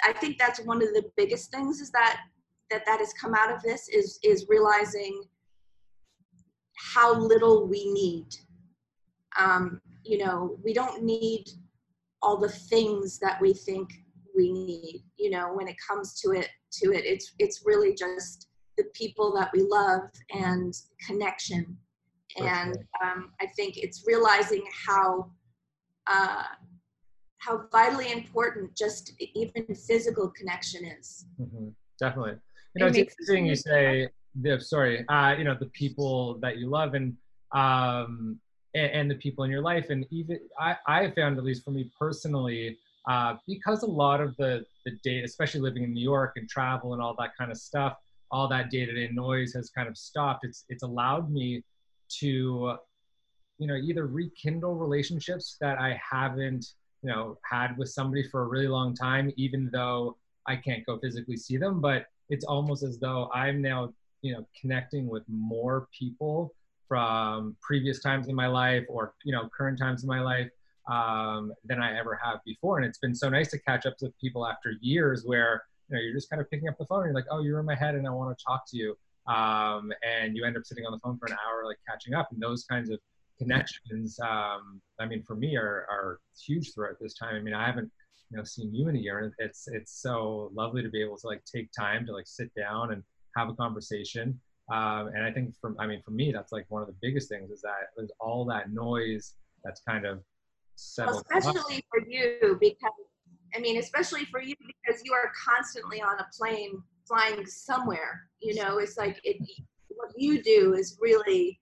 i 0.04 0.12
think 0.12 0.38
that's 0.38 0.60
one 0.60 0.82
of 0.82 0.88
the 0.88 1.04
biggest 1.16 1.50
things 1.50 1.80
is 1.80 1.90
that 1.90 2.20
that 2.70 2.84
that 2.86 2.98
has 3.00 3.12
come 3.14 3.34
out 3.34 3.50
of 3.50 3.62
this 3.62 3.88
is 3.88 4.18
is 4.22 4.46
realizing 4.48 5.22
how 6.94 7.14
little 7.14 7.66
we 7.66 7.90
need. 7.92 8.28
Um, 9.38 9.80
you 10.04 10.18
know 10.18 10.58
we 10.64 10.72
don't 10.72 11.02
need 11.02 11.46
all 12.26 12.36
the 12.36 12.48
things 12.48 13.20
that 13.20 13.40
we 13.40 13.54
think 13.54 13.88
we 14.36 14.52
need 14.52 15.04
you 15.16 15.30
know 15.30 15.52
when 15.54 15.68
it 15.68 15.76
comes 15.88 16.20
to 16.20 16.32
it 16.32 16.48
to 16.72 16.92
it 16.92 17.04
it's 17.04 17.34
it's 17.38 17.62
really 17.64 17.94
just 17.94 18.48
the 18.76 18.84
people 18.94 19.32
that 19.32 19.48
we 19.54 19.62
love 19.62 20.02
and 20.34 20.74
connection. 21.06 21.78
And 22.38 22.76
um, 23.02 23.30
i 23.40 23.46
think 23.56 23.78
it's 23.78 24.04
realizing 24.06 24.64
how 24.86 25.30
uh, 26.06 26.42
how 27.38 27.62
vitally 27.72 28.12
important 28.12 28.76
just 28.76 29.04
even 29.34 29.64
physical 29.88 30.30
connection 30.38 30.84
is. 30.84 31.26
Mm-hmm. 31.40 31.68
definitely. 31.98 32.36
You 32.74 32.80
know 32.80 32.86
it 32.88 32.96
it's 32.96 33.14
interesting 33.14 33.46
you 33.46 33.56
say 33.56 34.08
the 34.42 34.60
sorry 34.60 34.94
uh, 35.08 35.34
you 35.38 35.44
know 35.44 35.56
the 35.58 35.70
people 35.82 36.38
that 36.42 36.58
you 36.58 36.66
love 36.68 36.90
and 36.98 37.16
um 37.62 38.38
and, 38.76 38.90
and 38.92 39.10
the 39.10 39.16
people 39.16 39.44
in 39.44 39.50
your 39.50 39.62
life 39.62 39.90
and 39.90 40.06
even 40.10 40.38
i 40.60 40.76
i 40.86 41.10
found 41.10 41.38
at 41.38 41.44
least 41.44 41.64
for 41.64 41.72
me 41.72 41.90
personally 41.98 42.78
uh, 43.06 43.36
because 43.46 43.82
a 43.82 43.86
lot 43.86 44.20
of 44.20 44.36
the 44.36 44.64
the 44.84 44.92
data, 45.02 45.24
especially 45.24 45.60
living 45.60 45.84
in 45.84 45.92
New 45.92 46.02
York 46.02 46.32
and 46.36 46.48
travel 46.48 46.92
and 46.92 47.02
all 47.02 47.14
that 47.18 47.36
kind 47.36 47.50
of 47.50 47.58
stuff, 47.58 47.96
all 48.30 48.48
that 48.48 48.70
day-to-day 48.70 49.10
noise 49.12 49.52
has 49.52 49.70
kind 49.70 49.88
of 49.88 49.96
stopped. 49.96 50.44
It's 50.44 50.64
it's 50.68 50.82
allowed 50.82 51.30
me 51.30 51.62
to, 52.20 52.76
you 53.58 53.66
know, 53.66 53.76
either 53.76 54.06
rekindle 54.06 54.74
relationships 54.74 55.56
that 55.60 55.78
I 55.78 56.00
haven't, 56.10 56.66
you 57.02 57.10
know, 57.10 57.38
had 57.48 57.76
with 57.78 57.90
somebody 57.90 58.28
for 58.28 58.42
a 58.42 58.46
really 58.46 58.68
long 58.68 58.94
time, 58.94 59.32
even 59.36 59.70
though 59.72 60.16
I 60.46 60.56
can't 60.56 60.84
go 60.84 60.98
physically 60.98 61.36
see 61.36 61.56
them. 61.56 61.80
But 61.80 62.06
it's 62.28 62.44
almost 62.44 62.82
as 62.82 62.98
though 62.98 63.30
I'm 63.32 63.62
now, 63.62 63.92
you 64.22 64.32
know, 64.32 64.46
connecting 64.60 65.06
with 65.06 65.22
more 65.28 65.88
people 65.96 66.52
from 66.88 67.56
previous 67.60 68.00
times 68.00 68.28
in 68.28 68.34
my 68.34 68.46
life 68.46 68.84
or 68.88 69.14
you 69.24 69.32
know 69.32 69.48
current 69.56 69.78
times 69.78 70.02
in 70.02 70.08
my 70.08 70.20
life 70.20 70.48
um, 70.90 71.52
than 71.64 71.80
I 71.80 71.98
ever 71.98 72.18
have 72.22 72.40
before. 72.44 72.78
And 72.78 72.86
it's 72.86 72.98
been 72.98 73.14
so 73.14 73.28
nice 73.28 73.50
to 73.50 73.58
catch 73.58 73.86
up 73.86 73.94
with 74.00 74.16
people 74.18 74.46
after 74.46 74.74
years 74.80 75.24
where 75.24 75.64
you 75.88 75.96
know 75.96 76.02
you're 76.02 76.14
just 76.14 76.30
kind 76.30 76.40
of 76.40 76.50
picking 76.50 76.68
up 76.68 76.78
the 76.78 76.86
phone 76.86 77.00
and 77.00 77.08
you're 77.08 77.14
like, 77.14 77.26
oh, 77.30 77.42
you're 77.42 77.60
in 77.60 77.66
my 77.66 77.74
head 77.74 77.94
and 77.94 78.06
I 78.06 78.10
want 78.10 78.36
to 78.36 78.44
talk 78.44 78.64
to 78.70 78.76
you. 78.76 78.96
Um, 79.32 79.92
and 80.08 80.36
you 80.36 80.44
end 80.44 80.56
up 80.56 80.64
sitting 80.64 80.84
on 80.86 80.92
the 80.92 80.98
phone 80.98 81.18
for 81.18 81.26
an 81.26 81.32
hour, 81.32 81.64
like 81.64 81.78
catching 81.88 82.14
up. 82.14 82.28
And 82.30 82.40
those 82.40 82.64
kinds 82.64 82.90
of 82.90 83.00
connections, 83.38 84.18
um, 84.20 84.80
I 85.00 85.06
mean, 85.06 85.22
for 85.22 85.34
me, 85.34 85.56
are 85.56 85.86
are 85.90 86.20
huge 86.46 86.72
throughout 86.74 86.96
this 87.00 87.14
time. 87.14 87.34
I 87.34 87.40
mean, 87.40 87.54
I 87.54 87.66
haven't 87.66 87.90
you 88.30 88.36
know 88.36 88.44
seen 88.44 88.74
you 88.74 88.88
in 88.88 88.96
a 88.96 88.98
year. 88.98 89.18
And 89.18 89.32
it's 89.38 89.68
it's 89.68 90.00
so 90.00 90.50
lovely 90.54 90.82
to 90.82 90.88
be 90.88 91.02
able 91.02 91.16
to 91.18 91.26
like 91.26 91.42
take 91.44 91.70
time 91.72 92.06
to 92.06 92.12
like 92.12 92.26
sit 92.26 92.54
down 92.54 92.92
and 92.92 93.02
have 93.36 93.48
a 93.48 93.54
conversation. 93.54 94.40
Um, 94.72 95.08
and 95.08 95.22
I 95.22 95.30
think 95.30 95.54
from 95.60 95.76
I 95.78 95.86
mean 95.86 96.02
for 96.04 96.10
me 96.10 96.32
that's 96.32 96.50
like 96.50 96.66
one 96.68 96.82
of 96.82 96.88
the 96.88 96.96
biggest 97.00 97.28
things 97.28 97.50
is 97.50 97.62
that 97.62 97.90
there's 97.96 98.10
all 98.18 98.44
that 98.46 98.72
noise 98.72 99.34
that's 99.64 99.80
kind 99.80 100.04
of 100.04 100.22
well, 100.98 101.22
especially 101.32 101.84
for 101.90 102.06
you 102.06 102.58
because 102.60 102.92
I 103.56 103.58
mean, 103.58 103.78
especially 103.78 104.26
for 104.26 104.40
you 104.40 104.54
because 104.60 105.00
you 105.04 105.12
are 105.14 105.32
constantly 105.48 106.02
on 106.02 106.18
a 106.18 106.26
plane 106.36 106.82
flying 107.06 107.46
somewhere. 107.46 108.28
You 108.40 108.54
know, 108.56 108.78
it's 108.78 108.98
like 108.98 109.18
it. 109.24 109.36
What 109.88 110.10
you 110.16 110.42
do 110.42 110.74
is 110.74 110.98
really, 111.00 111.58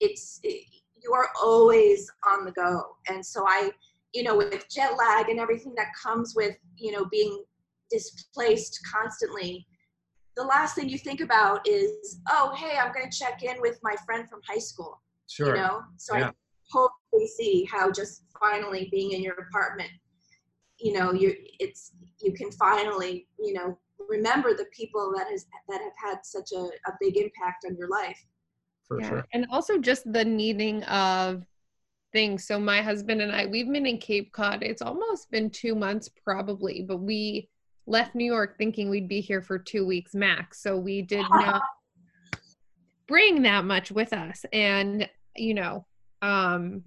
it's 0.00 0.40
it, 0.42 0.64
you 1.02 1.12
are 1.12 1.28
always 1.42 2.10
on 2.26 2.46
the 2.46 2.52
go, 2.52 2.96
and 3.08 3.24
so 3.24 3.44
I, 3.46 3.70
you 4.14 4.22
know, 4.22 4.36
with 4.36 4.66
jet 4.70 4.92
lag 4.96 5.28
and 5.28 5.38
everything 5.38 5.74
that 5.76 5.88
comes 6.02 6.34
with 6.34 6.56
you 6.76 6.92
know 6.92 7.04
being 7.10 7.42
displaced 7.90 8.80
constantly. 8.90 9.66
The 10.38 10.44
last 10.44 10.74
thing 10.74 10.88
you 10.88 10.98
think 10.98 11.20
about 11.20 11.66
is, 11.68 12.20
oh, 12.30 12.54
hey, 12.56 12.78
I'm 12.78 12.92
going 12.92 13.10
to 13.10 13.18
check 13.18 13.42
in 13.42 13.60
with 13.60 13.78
my 13.82 13.96
friend 14.06 14.28
from 14.30 14.40
high 14.48 14.60
school. 14.60 15.02
Sure. 15.26 15.48
You 15.48 15.62
know, 15.62 15.82
so 15.96 16.16
yeah. 16.16 16.28
I 16.28 16.32
totally 16.72 17.28
see 17.28 17.68
how 17.70 17.90
just 17.90 18.22
finally 18.40 18.88
being 18.90 19.12
in 19.12 19.22
your 19.22 19.34
apartment 19.34 19.90
you 20.78 20.92
know 20.92 21.12
you 21.12 21.34
it's 21.58 21.92
you 22.20 22.32
can 22.32 22.50
finally 22.52 23.26
you 23.38 23.52
know 23.52 23.76
remember 24.08 24.54
the 24.54 24.66
people 24.72 25.12
that 25.16 25.26
has 25.28 25.46
that 25.68 25.80
have 25.80 25.92
had 26.02 26.18
such 26.24 26.52
a, 26.52 26.60
a 26.60 26.92
big 27.00 27.16
impact 27.16 27.64
on 27.66 27.76
your 27.76 27.88
life 27.88 28.18
for 28.86 29.00
yeah. 29.00 29.08
sure 29.08 29.26
and 29.32 29.46
also 29.50 29.78
just 29.78 30.10
the 30.12 30.24
needing 30.24 30.82
of 30.84 31.44
things 32.12 32.46
so 32.46 32.58
my 32.58 32.80
husband 32.80 33.20
and 33.20 33.32
i 33.32 33.44
we've 33.46 33.70
been 33.70 33.86
in 33.86 33.98
cape 33.98 34.32
cod 34.32 34.62
it's 34.62 34.82
almost 34.82 35.30
been 35.30 35.50
two 35.50 35.74
months 35.74 36.08
probably 36.24 36.84
but 36.86 36.98
we 36.98 37.48
left 37.88 38.14
new 38.14 38.24
york 38.24 38.56
thinking 38.58 38.90
we'd 38.90 39.08
be 39.08 39.20
here 39.20 39.42
for 39.42 39.58
two 39.58 39.86
weeks 39.86 40.14
max. 40.14 40.62
So 40.62 40.76
we 40.76 41.02
did 41.02 41.24
not 41.30 41.62
bring 43.06 43.42
that 43.42 43.64
much 43.64 43.90
with 43.90 44.12
us. 44.12 44.44
And 44.52 45.08
you 45.38 45.54
know 45.54 45.86
um 46.22 46.82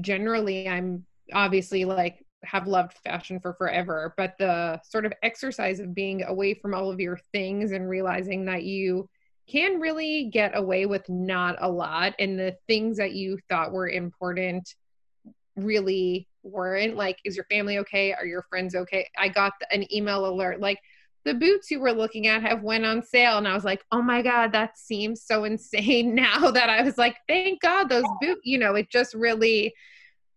generally 0.00 0.68
i'm 0.68 1.04
obviously 1.32 1.84
like 1.84 2.24
have 2.44 2.66
loved 2.66 2.96
fashion 3.04 3.38
for 3.38 3.54
forever 3.54 4.14
but 4.16 4.34
the 4.38 4.80
sort 4.82 5.06
of 5.06 5.12
exercise 5.22 5.78
of 5.78 5.94
being 5.94 6.24
away 6.24 6.54
from 6.54 6.74
all 6.74 6.90
of 6.90 6.98
your 6.98 7.18
things 7.32 7.70
and 7.70 7.88
realizing 7.88 8.44
that 8.46 8.64
you 8.64 9.08
can 9.48 9.78
really 9.78 10.30
get 10.32 10.56
away 10.56 10.86
with 10.86 11.08
not 11.08 11.56
a 11.60 11.70
lot 11.70 12.14
and 12.18 12.38
the 12.38 12.56
things 12.66 12.96
that 12.96 13.12
you 13.12 13.38
thought 13.48 13.72
were 13.72 13.88
important 13.88 14.74
really 15.56 16.26
weren't 16.42 16.96
like 16.96 17.18
is 17.24 17.36
your 17.36 17.46
family 17.46 17.78
okay? 17.78 18.12
Are 18.12 18.26
your 18.26 18.42
friends 18.42 18.74
okay? 18.74 19.08
I 19.16 19.28
got 19.28 19.52
an 19.70 19.92
email 19.92 20.26
alert 20.26 20.60
like 20.60 20.78
the 21.24 21.34
boots 21.34 21.70
you 21.70 21.78
were 21.78 21.92
looking 21.92 22.26
at 22.26 22.42
have 22.42 22.62
went 22.62 22.84
on 22.84 23.02
sale 23.02 23.38
and 23.38 23.46
i 23.46 23.54
was 23.54 23.64
like 23.64 23.84
oh 23.92 24.02
my 24.02 24.22
god 24.22 24.52
that 24.52 24.76
seems 24.76 25.22
so 25.22 25.44
insane 25.52 26.14
now 26.14 26.50
that 26.50 26.68
i 26.68 26.82
was 26.82 26.98
like 26.98 27.16
thank 27.28 27.60
god 27.60 27.88
those 27.88 28.04
boots 28.20 28.40
you 28.44 28.58
know 28.58 28.74
it 28.74 28.90
just 28.90 29.14
really 29.14 29.72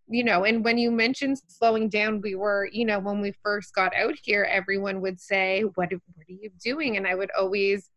you 0.08 0.24
know 0.24 0.44
and 0.44 0.63
when 0.63 0.78
you 0.78 0.91
mentioned 0.91 1.38
slowing 1.48 1.89
down 1.89 2.22
we 2.22 2.36
were 2.36 2.70
you 2.72 2.86
know 2.86 3.00
when 3.00 3.22
we 3.22 3.34
first 3.44 3.74
got 3.74 3.96
out 3.96 4.13
here 4.22 4.48
everyone 4.50 5.02
would 5.02 5.20
say 5.20 5.62
what, 5.76 5.91
what 5.91 6.30
are 6.30 6.34
you 6.34 6.50
doing? 6.63 6.98
And 6.98 7.08
i 7.08 7.15
would 7.15 7.32
always 7.38 7.89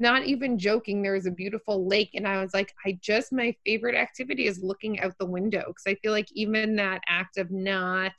not 0.00 0.24
even 0.24 0.58
joking 0.58 1.02
there 1.02 1.12
was 1.12 1.26
a 1.26 1.30
beautiful 1.30 1.86
lake 1.86 2.10
and 2.14 2.26
i 2.26 2.40
was 2.40 2.52
like 2.54 2.72
i 2.86 2.98
just 3.02 3.32
my 3.32 3.54
favorite 3.64 3.94
activity 3.94 4.46
is 4.46 4.62
looking 4.62 4.98
out 5.00 5.14
the 5.18 5.26
window 5.26 5.64
because 5.68 5.84
i 5.86 5.94
feel 5.96 6.12
like 6.12 6.28
even 6.32 6.76
that 6.76 7.00
act 7.08 7.36
of 7.38 7.50
not 7.50 8.12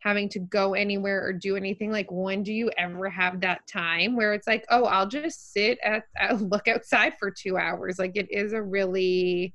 having 0.00 0.28
to 0.30 0.38
go 0.38 0.74
anywhere 0.74 1.22
or 1.22 1.32
do 1.32 1.56
anything 1.56 1.92
like 1.92 2.06
when 2.10 2.42
do 2.42 2.52
you 2.52 2.70
ever 2.78 3.08
have 3.10 3.40
that 3.40 3.66
time 3.66 4.16
where 4.16 4.32
it's 4.32 4.46
like 4.46 4.64
oh 4.70 4.84
i'll 4.84 5.06
just 5.06 5.52
sit 5.52 5.78
at, 5.82 6.04
at 6.18 6.40
look 6.40 6.68
outside 6.68 7.12
for 7.18 7.30
two 7.30 7.56
hours? 7.56 7.98
Like 7.98 8.16
it 8.16 8.28
is 8.30 8.52
a 8.52 8.62
really 8.62 9.54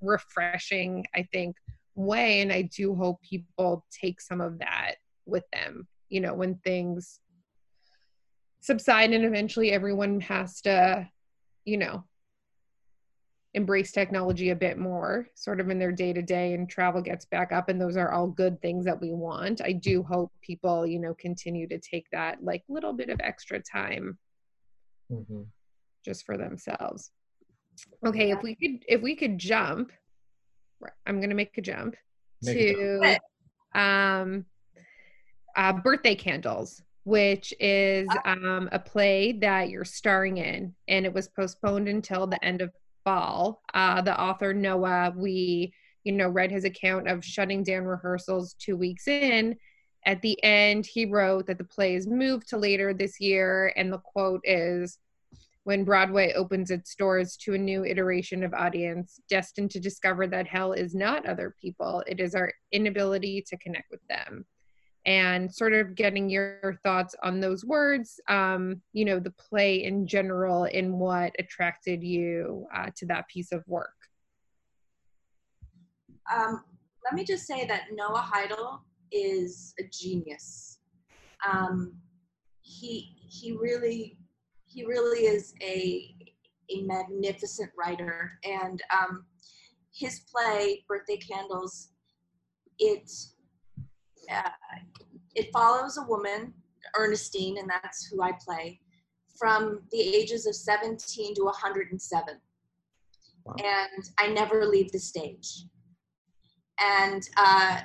refreshing 0.00 1.04
i 1.14 1.26
think 1.32 1.56
way 1.96 2.40
and 2.40 2.52
i 2.52 2.62
do 2.62 2.94
hope 2.94 3.20
people 3.22 3.84
take 3.90 4.20
some 4.20 4.40
of 4.40 4.58
that 4.60 4.94
with 5.26 5.42
them 5.52 5.88
you 6.08 6.20
know 6.20 6.32
when 6.32 6.54
things 6.64 7.20
subside 8.60 9.12
and 9.12 9.24
eventually 9.24 9.70
everyone 9.70 10.20
has 10.20 10.60
to 10.60 11.08
you 11.64 11.76
know 11.76 12.04
embrace 13.54 13.92
technology 13.92 14.50
a 14.50 14.56
bit 14.56 14.78
more 14.78 15.26
sort 15.34 15.58
of 15.58 15.70
in 15.70 15.78
their 15.78 15.92
day 15.92 16.12
to 16.12 16.20
day 16.20 16.52
and 16.54 16.68
travel 16.68 17.00
gets 17.00 17.24
back 17.24 17.50
up 17.50 17.68
and 17.68 17.80
those 17.80 17.96
are 17.96 18.12
all 18.12 18.26
good 18.26 18.60
things 18.60 18.84
that 18.84 19.00
we 19.00 19.12
want 19.12 19.60
i 19.62 19.72
do 19.72 20.02
hope 20.02 20.30
people 20.42 20.86
you 20.86 20.98
know 20.98 21.14
continue 21.14 21.66
to 21.66 21.78
take 21.78 22.06
that 22.12 22.42
like 22.42 22.62
little 22.68 22.92
bit 22.92 23.08
of 23.08 23.18
extra 23.22 23.58
time 23.60 24.18
mm-hmm. 25.10 25.42
just 26.04 26.26
for 26.26 26.36
themselves 26.36 27.10
okay 28.06 28.30
if 28.30 28.42
we 28.42 28.54
could 28.54 28.84
if 28.86 29.00
we 29.00 29.16
could 29.16 29.38
jump 29.38 29.92
i'm 31.06 31.20
gonna 31.20 31.34
make 31.34 31.56
a 31.56 31.62
jump 31.62 31.96
make 32.42 32.56
to 32.56 33.00
a 33.02 33.18
jump. 33.74 33.82
um 33.82 34.44
uh, 35.56 35.72
birthday 35.72 36.14
candles 36.14 36.82
which 37.08 37.54
is 37.58 38.06
ah. 38.10 38.32
um, 38.32 38.68
a 38.70 38.78
play 38.78 39.32
that 39.32 39.70
you're 39.70 39.84
starring 39.84 40.36
in 40.36 40.74
and 40.88 41.06
it 41.06 41.12
was 41.14 41.28
postponed 41.28 41.88
until 41.88 42.26
the 42.26 42.42
end 42.44 42.60
of 42.60 42.70
fall. 43.02 43.62
Uh, 43.72 44.02
the 44.02 44.20
author 44.20 44.52
Noah, 44.52 45.14
we 45.16 45.72
you 46.04 46.12
know 46.12 46.28
read 46.28 46.50
his 46.50 46.64
account 46.64 47.08
of 47.08 47.24
shutting 47.24 47.62
down 47.62 47.84
rehearsals 47.84 48.54
two 48.58 48.76
weeks 48.76 49.08
in. 49.08 49.56
At 50.04 50.20
the 50.20 50.42
end, 50.44 50.84
he 50.86 51.06
wrote 51.06 51.46
that 51.46 51.56
the 51.56 51.64
play 51.64 51.94
is 51.94 52.06
moved 52.06 52.48
to 52.50 52.58
later 52.58 52.92
this 52.92 53.18
year, 53.18 53.72
and 53.74 53.90
the 53.90 53.98
quote 53.98 54.42
is 54.44 54.98
when 55.64 55.84
Broadway 55.84 56.34
opens 56.34 56.70
its 56.70 56.94
doors 56.94 57.38
to 57.38 57.54
a 57.54 57.58
new 57.58 57.86
iteration 57.86 58.44
of 58.44 58.52
audience, 58.52 59.18
destined 59.30 59.70
to 59.70 59.80
discover 59.80 60.26
that 60.26 60.46
hell 60.46 60.72
is 60.72 60.94
not 60.94 61.26
other 61.26 61.54
people, 61.60 62.02
it 62.06 62.20
is 62.20 62.34
our 62.34 62.52
inability 62.70 63.42
to 63.48 63.56
connect 63.56 63.90
with 63.90 64.00
them 64.08 64.44
and 65.08 65.52
sort 65.52 65.72
of 65.72 65.94
getting 65.94 66.28
your 66.28 66.78
thoughts 66.82 67.14
on 67.22 67.40
those 67.40 67.64
words, 67.64 68.20
um, 68.28 68.82
you 68.92 69.06
know, 69.06 69.18
the 69.18 69.30
play 69.30 69.82
in 69.84 70.06
general, 70.06 70.68
and 70.74 70.92
what 70.92 71.32
attracted 71.38 72.04
you 72.04 72.66
uh, 72.76 72.90
to 72.94 73.06
that 73.06 73.26
piece 73.26 73.50
of 73.50 73.64
work. 73.66 73.94
Um, 76.30 76.62
let 77.02 77.14
me 77.14 77.24
just 77.24 77.46
say 77.46 77.66
that 77.66 77.84
Noah 77.94 78.30
Haidle 78.34 78.84
is 79.10 79.72
a 79.80 79.84
genius. 79.90 80.80
Um, 81.48 81.94
he 82.60 83.16
he 83.18 83.52
really 83.52 84.18
he 84.66 84.84
really 84.84 85.20
is 85.20 85.54
a 85.62 86.14
a 86.68 86.82
magnificent 86.82 87.70
writer, 87.78 88.38
and 88.44 88.82
um, 88.92 89.24
his 89.90 90.20
play 90.30 90.84
Birthday 90.86 91.16
Candles, 91.16 91.92
it 92.78 93.10
uh, 94.30 94.50
it 95.38 95.50
follows 95.52 95.96
a 95.96 96.02
woman, 96.02 96.52
Ernestine, 96.96 97.58
and 97.58 97.70
that's 97.70 98.06
who 98.06 98.22
I 98.22 98.32
play, 98.44 98.80
from 99.38 99.80
the 99.92 100.00
ages 100.00 100.46
of 100.46 100.54
17 100.54 101.34
to 101.36 101.44
107. 101.44 102.34
Wow. 103.44 103.54
And 103.58 104.10
I 104.18 104.28
never 104.28 104.66
leave 104.66 104.90
the 104.90 104.98
stage. 104.98 105.64
And 106.80 107.28
uh, 107.36 107.80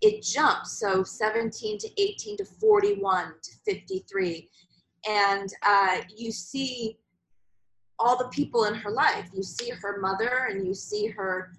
it 0.00 0.22
jumps, 0.22 0.78
so 0.78 1.02
17 1.02 1.78
to 1.78 2.00
18 2.00 2.36
to 2.38 2.44
41 2.44 3.32
to 3.42 3.50
53. 3.64 4.48
And 5.08 5.52
uh, 5.62 5.98
you 6.16 6.30
see 6.30 6.98
all 7.98 8.16
the 8.16 8.28
people 8.28 8.64
in 8.64 8.74
her 8.74 8.90
life. 8.90 9.28
You 9.32 9.42
see 9.42 9.70
her 9.70 10.00
mother 10.00 10.48
and 10.50 10.66
you 10.66 10.74
see 10.74 11.06
her 11.08 11.52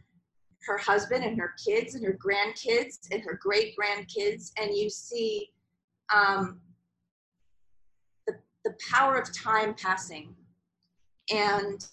her 0.66 0.78
husband 0.78 1.24
and 1.24 1.40
her 1.40 1.54
kids 1.64 1.96
and 1.96 2.04
her 2.04 2.18
grandkids 2.18 3.00
and 3.12 3.22
her 3.24 3.40
great 3.42 3.76
grandkids 3.78 4.52
and 4.60 4.76
you 4.76 4.90
see 4.90 5.50
um, 6.14 6.60
the, 8.28 8.34
the 8.64 8.74
power 8.92 9.16
of 9.16 9.36
time 9.36 9.74
passing 9.76 10.36
and 11.34 11.88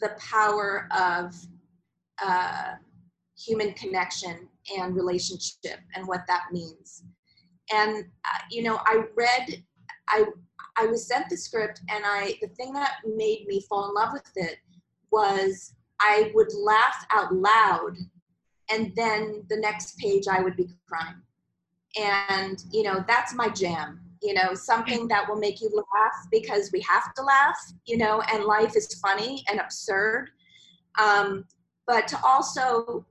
the 0.00 0.10
power 0.18 0.88
of 0.96 1.34
uh, 2.22 2.74
human 3.38 3.72
connection 3.74 4.48
and 4.78 4.94
relationship 4.94 5.80
and 5.94 6.06
what 6.06 6.22
that 6.26 6.46
means. 6.52 7.04
And 7.72 8.04
uh, 8.24 8.38
you 8.50 8.62
know 8.62 8.80
i 8.86 9.02
read 9.14 9.62
i 10.08 10.24
I 10.78 10.86
was 10.86 11.08
sent 11.08 11.28
the 11.28 11.36
script, 11.36 11.80
and 11.90 12.04
I 12.06 12.38
the 12.40 12.48
thing 12.48 12.72
that 12.74 12.98
made 13.04 13.46
me 13.48 13.64
fall 13.68 13.88
in 13.88 13.94
love 13.94 14.12
with 14.12 14.30
it 14.36 14.58
was 15.10 15.74
I 16.00 16.30
would 16.34 16.52
laugh 16.54 17.06
out 17.10 17.34
loud, 17.34 17.96
and 18.70 18.92
then 18.94 19.44
the 19.48 19.56
next 19.56 19.98
page 19.98 20.28
I 20.28 20.40
would 20.40 20.56
be 20.56 20.68
crying, 20.88 21.22
and 21.98 22.62
you 22.70 22.82
know 22.82 23.04
that's 23.06 23.34
my 23.34 23.48
jam. 23.48 24.00
You 24.22 24.34
know, 24.34 24.54
something 24.54 25.06
that 25.08 25.28
will 25.28 25.38
make 25.38 25.60
you 25.60 25.70
laugh 25.74 26.26
because 26.32 26.70
we 26.72 26.80
have 26.80 27.14
to 27.14 27.22
laugh. 27.22 27.58
You 27.86 27.98
know, 27.98 28.22
and 28.32 28.44
life 28.44 28.76
is 28.76 28.98
funny 29.00 29.44
and 29.48 29.60
absurd, 29.60 30.30
um, 30.98 31.44
but 31.86 32.08
to 32.08 32.18
also 32.24 33.06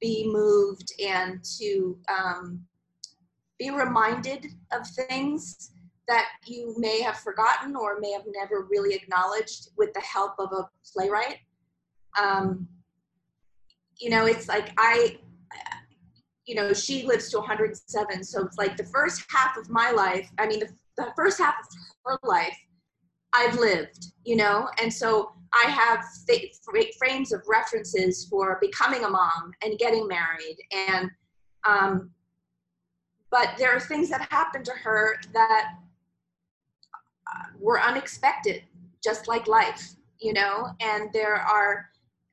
be 0.00 0.28
moved 0.30 0.92
and 1.02 1.42
to 1.58 1.98
um, 2.08 2.64
be 3.58 3.70
reminded 3.70 4.46
of 4.72 4.86
things 4.86 5.70
that 6.08 6.28
you 6.44 6.74
may 6.76 7.00
have 7.00 7.16
forgotten 7.16 7.74
or 7.76 7.98
may 8.00 8.12
have 8.12 8.24
never 8.26 8.66
really 8.70 8.94
acknowledged 8.94 9.70
with 9.76 9.92
the 9.94 10.00
help 10.00 10.34
of 10.38 10.52
a 10.52 10.68
playwright. 10.92 11.38
Um, 12.20 12.68
you 13.98 14.10
know, 14.10 14.26
it's 14.26 14.48
like 14.48 14.72
I, 14.76 15.18
you 16.46 16.54
know, 16.54 16.72
she 16.72 17.06
lives 17.06 17.30
to 17.30 17.38
107. 17.38 18.24
So 18.24 18.44
it's 18.44 18.58
like 18.58 18.76
the 18.76 18.84
first 18.84 19.24
half 19.30 19.56
of 19.56 19.70
my 19.70 19.90
life, 19.90 20.28
I 20.38 20.46
mean, 20.46 20.60
the, 20.60 20.68
the 20.96 21.12
first 21.16 21.38
half 21.38 21.54
of 21.58 21.66
her 22.04 22.18
life, 22.22 22.56
I've 23.32 23.58
lived, 23.58 24.12
you 24.24 24.36
know, 24.36 24.68
and 24.80 24.92
so 24.92 25.32
I 25.52 25.68
have 25.68 26.04
frames 26.98 27.32
of 27.32 27.42
references 27.48 28.26
for 28.28 28.58
becoming 28.60 29.04
a 29.04 29.10
mom 29.10 29.52
and 29.62 29.78
getting 29.78 30.06
married. 30.06 30.56
And, 30.88 31.10
um, 31.66 32.10
but 33.30 33.54
there 33.58 33.74
are 33.74 33.80
things 33.80 34.10
that 34.10 34.28
happened 34.30 34.64
to 34.66 34.72
her 34.72 35.16
that 35.32 35.74
were 37.58 37.80
unexpected, 37.80 38.62
just 39.02 39.28
like 39.28 39.48
life, 39.48 39.94
you 40.20 40.32
know, 40.32 40.68
and 40.80 41.10
there 41.12 41.36
are 41.36 41.90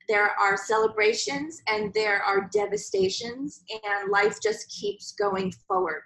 there 0.07 0.31
are 0.39 0.57
celebrations 0.57 1.61
and 1.67 1.93
there 1.93 2.21
are 2.23 2.49
devastations 2.53 3.63
and 3.71 4.11
life 4.11 4.37
just 4.41 4.69
keeps 4.69 5.13
going 5.13 5.51
forward. 5.67 6.01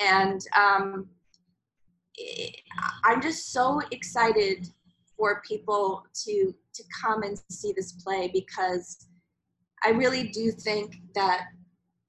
And 0.00 0.40
um, 0.56 1.08
i'm 3.04 3.22
just 3.22 3.52
so 3.52 3.80
excited 3.90 4.68
for 5.16 5.42
people 5.48 6.04
to 6.12 6.54
to 6.74 6.84
come 7.02 7.22
and 7.22 7.40
see 7.50 7.72
this 7.74 7.92
play 7.92 8.30
because 8.34 9.08
i 9.82 9.88
really 9.88 10.28
do 10.28 10.50
think 10.50 10.96
that 11.14 11.46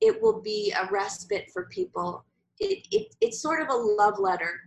it 0.03 0.21
will 0.21 0.41
be 0.41 0.73
a 0.77 0.91
respite 0.91 1.49
for 1.53 1.65
people. 1.67 2.25
It, 2.59 2.85
it, 2.91 3.15
it's 3.21 3.41
sort 3.41 3.61
of 3.61 3.69
a 3.69 3.73
love 3.73 4.19
letter. 4.19 4.59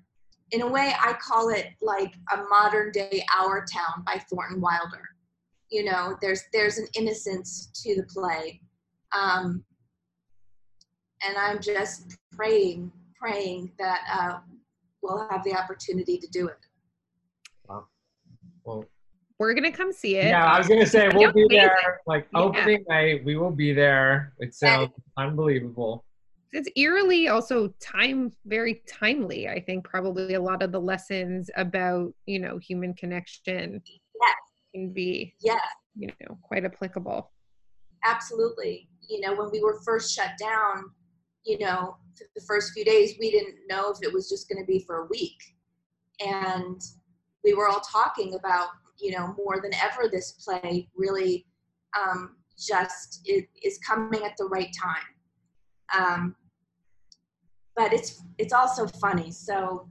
In 0.53 0.63
a 0.63 0.67
way, 0.67 0.95
I 0.99 1.13
call 1.15 1.51
it 1.51 1.69
like 1.83 2.15
a 2.33 2.43
modern 2.49 2.91
day 2.91 3.23
Our 3.37 3.67
Town 3.71 4.03
by 4.07 4.23
Thornton 4.31 4.61
Wilder. 4.61 5.03
You 5.71 5.85
know, 5.85 6.17
there's 6.21 6.43
there's 6.53 6.79
an 6.79 6.87
innocence 6.95 7.71
to 7.83 7.97
the 7.97 8.05
play, 8.05 8.61
um, 9.17 9.65
and 11.27 11.37
I'm 11.37 11.61
just 11.61 12.17
praying, 12.33 12.93
praying 13.19 13.73
that 13.79 14.01
uh, 14.13 14.39
we'll 15.03 15.29
have 15.29 15.43
the 15.45 15.55
opportunity 15.55 16.19
to 16.19 16.27
do 16.29 16.47
it. 16.47 16.59
Wow. 17.69 17.87
Well, 18.65 18.85
we're 19.39 19.55
gonna 19.55 19.73
come 19.73 19.93
see 19.93 20.17
it. 20.17 20.27
Yeah, 20.27 20.45
I 20.45 20.59
was 20.59 20.69
gonna 20.69 20.87
say 20.87 21.09
we'll 21.13 21.33
be 21.33 21.47
there. 21.51 22.01
Like 22.07 22.29
opening 22.35 22.85
yeah. 22.89 22.95
night, 22.95 23.25
we 23.25 23.37
will 23.37 23.51
be 23.51 23.73
there. 23.73 24.35
It 24.39 24.55
sounds 24.55 24.93
and, 25.17 25.29
unbelievable 25.31 26.05
it's 26.53 26.71
eerily 26.77 27.29
also 27.29 27.69
time 27.81 28.33
very 28.47 28.83
timely 28.87 29.49
i 29.49 29.61
think 29.61 29.85
probably 29.85 30.35
a 30.35 30.41
lot 30.41 30.63
of 30.63 30.73
the 30.73 30.81
lessons 30.81 31.51
about 31.57 32.13
you 32.25 32.39
know 32.39 32.59
human 32.59 32.95
connection 32.95 33.83
yes. 33.85 34.35
Can 34.77 34.93
be 34.93 35.35
yes 35.41 35.61
you 35.97 36.09
know 36.21 36.39
quite 36.43 36.65
applicable. 36.65 37.33
Absolutely. 38.05 38.89
You 39.09 39.21
know 39.21 39.35
when 39.35 39.51
we 39.51 39.61
were 39.63 39.81
first 39.85 40.15
shut 40.15 40.33
down 40.39 40.91
you 41.45 41.59
know 41.59 41.97
the 42.35 42.43
first 42.47 42.73
few 42.73 42.85
days 42.85 43.15
we 43.21 43.31
didn't 43.31 43.57
know 43.69 43.93
if 43.93 43.99
it 44.03 44.13
was 44.13 44.29
just 44.29 44.49
going 44.49 44.63
to 44.63 44.67
be 44.67 44.85
for 44.87 45.05
a 45.05 45.07
week. 45.07 45.39
And 46.21 46.81
we 47.45 47.55
were 47.55 47.69
all 47.69 47.81
talking 47.81 48.35
about 48.35 48.69
you 48.99 49.13
know 49.13 49.35
more 49.37 49.61
than 49.63 49.73
ever 49.75 50.09
this 50.11 50.33
play 50.33 50.89
really 50.97 51.47
um, 51.99 52.37
just 52.59 53.23
is, 53.27 53.45
is 53.63 53.79
coming 53.79 54.23
at 54.25 54.37
the 54.39 54.47
right 54.47 54.71
time. 54.83 55.07
Um, 55.99 56.37
but 57.75 57.93
it's 57.93 58.23
it's 58.39 58.53
also 58.53 58.87
funny. 58.87 59.31
So 59.31 59.89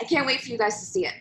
I 0.00 0.04
can't 0.04 0.26
wait 0.26 0.40
for 0.40 0.50
you 0.50 0.58
guys 0.58 0.78
to 0.80 0.86
see 0.86 1.06
it. 1.06 1.14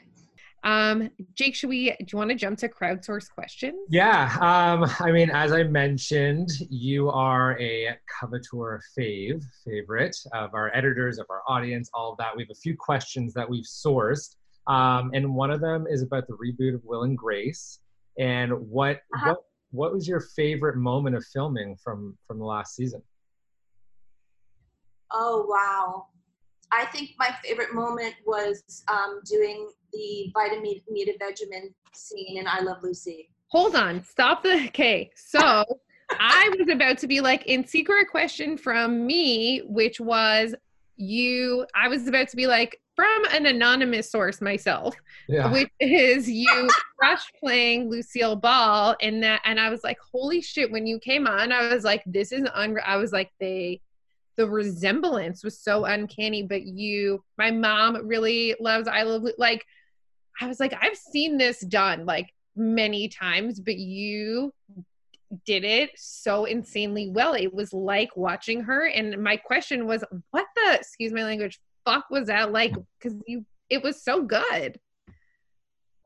Um, 0.66 1.12
Jake, 1.36 1.54
should 1.54 1.70
we? 1.70 1.92
Do 1.92 2.06
you 2.12 2.18
want 2.18 2.32
to 2.32 2.36
jump 2.36 2.58
to 2.60 2.68
crowdsource 2.68 3.30
questions? 3.30 3.78
Yeah. 3.90 4.36
Um, 4.42 4.90
I 5.00 5.12
mean, 5.12 5.30
as 5.30 5.52
I 5.52 5.64
mentioned, 5.64 6.50
you 6.70 7.10
are 7.10 7.58
a 7.60 7.96
Coveteur 8.20 8.80
fave 8.98 9.44
favorite 9.64 10.18
of 10.34 10.56
our 10.56 10.76
editors, 10.76 11.20
of 11.20 11.28
our 11.30 11.44
audience, 11.48 11.90
all 11.94 12.14
of 12.14 12.18
that. 12.18 12.36
We 12.36 12.44
have 12.44 12.50
a 12.50 12.60
few 12.60 12.76
questions 12.76 13.32
that 13.36 13.48
we've 13.48 13.64
sourced, 13.64 14.36
um, 14.66 15.12
and 15.14 15.36
one 15.36 15.52
of 15.52 15.62
them 15.62 15.86
is 15.88 16.02
about 16.02 16.26
the 16.28 16.34
reboot 16.34 16.74
of 16.74 16.84
Will 16.84 17.04
and 17.04 17.16
Grace. 17.16 17.80
And 18.18 18.52
what 18.68 19.02
uh-huh. 19.14 19.30
what 19.30 19.38
what 19.70 19.94
was 19.94 20.08
your 20.08 20.22
favorite 20.36 20.78
moment 20.78 21.16
of 21.16 21.24
filming 21.32 21.76
from 21.76 22.18
from 22.28 22.40
the 22.40 22.46
last 22.46 22.76
season? 22.76 23.04
Oh, 25.12 25.46
wow. 25.48 26.08
I 26.72 26.86
think 26.86 27.12
my 27.18 27.30
favorite 27.44 27.74
moment 27.74 28.16
was 28.26 28.84
um, 28.92 29.22
doing 29.30 29.70
the 29.96 30.32
vitamin 30.34 30.82
Vegemin 31.20 31.74
scene 31.94 32.38
in 32.38 32.48
I 32.48 32.60
Love 32.60 32.84
Lucy. 32.84 33.30
Hold 33.50 33.76
on, 33.76 34.04
stop 34.04 34.44
the. 34.44 34.66
Okay, 34.68 35.12
so 35.16 35.40
I 36.12 36.52
was 36.58 36.70
about 36.70 36.98
to 37.00 37.08
be 37.08 37.22
like 37.22 37.46
in 37.46 37.66
secret 37.66 38.10
question 38.10 38.58
from 38.58 39.06
me, 39.06 39.60
which 39.66 40.00
was 40.00 40.56
you. 40.98 41.66
I 41.76 41.88
was 41.88 42.08
about 42.08 42.30
to 42.30 42.36
be 42.36 42.48
like 42.48 42.80
from 42.96 43.26
an 43.32 43.46
anonymous 43.46 44.10
source 44.10 44.42
myself, 44.42 44.96
yeah. 45.28 45.52
which 45.52 45.70
is 45.80 46.30
you 46.30 46.68
crush 47.00 47.32
playing 47.40 47.90
Lucille 47.90 48.36
Ball, 48.36 48.96
and 49.02 49.22
that, 49.24 49.42
and 49.46 49.60
I 49.60 49.70
was 49.70 49.84
like, 49.84 49.98
holy 50.12 50.42
shit! 50.42 50.72
When 50.72 50.86
you 50.86 51.00
came 51.00 51.28
on, 51.28 51.52
I 51.52 51.74
was 51.74 51.84
like, 51.84 52.04
this 52.06 52.32
is 52.32 52.46
un. 52.54 52.78
I 52.86 52.98
was 52.98 53.12
like, 53.12 53.32
they 53.40 53.82
the 54.38 54.50
resemblance 54.50 55.44
was 55.44 55.58
so 55.60 55.86
uncanny 55.86 56.44
but 56.44 56.64
you 56.64 57.24
my 57.38 57.52
mom 57.52 58.06
really 58.06 58.56
loves 58.60 58.88
i 58.88 59.02
love 59.04 59.26
like 59.38 59.66
i 60.42 60.48
was 60.48 60.60
like 60.60 60.74
i've 60.82 60.98
seen 60.98 61.38
this 61.38 61.60
done 61.62 62.06
like 62.06 62.32
many 62.56 63.08
times 63.08 63.60
but 63.60 63.78
you 63.78 64.52
did 65.46 65.64
it 65.64 65.92
so 65.96 66.46
insanely 66.46 67.10
well. 67.10 67.34
It 67.34 67.54
was 67.54 67.74
like 67.74 68.16
watching 68.16 68.62
her 68.62 68.88
and 68.88 69.22
my 69.22 69.38
question 69.38 69.86
was 69.86 70.04
what 70.32 70.46
the 70.56 70.76
excuse 70.76 71.12
my 71.12 71.24
language 71.24 71.60
fuck 71.84 72.06
was 72.10 72.28
that 72.28 72.52
like? 72.52 72.74
Because 73.00 73.18
you 73.28 73.46
it 73.70 73.82
was 73.82 74.04
so 74.04 74.22
good. 74.22 74.80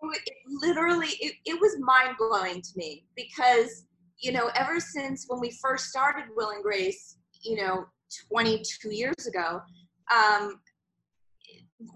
It 0.01 0.33
literally 0.61 1.09
it, 1.19 1.33
it 1.45 1.59
was 1.59 1.75
mind-blowing 1.79 2.61
to 2.61 2.69
me 2.75 3.05
because 3.15 3.85
you 4.19 4.31
know 4.31 4.49
ever 4.55 4.79
since 4.79 5.25
when 5.27 5.39
we 5.39 5.57
first 5.61 5.85
started 5.85 6.25
will 6.35 6.51
and 6.51 6.63
grace 6.63 7.17
you 7.43 7.57
know 7.57 7.85
22 8.31 8.93
years 8.93 9.27
ago, 9.27 9.61
um, 10.11 10.59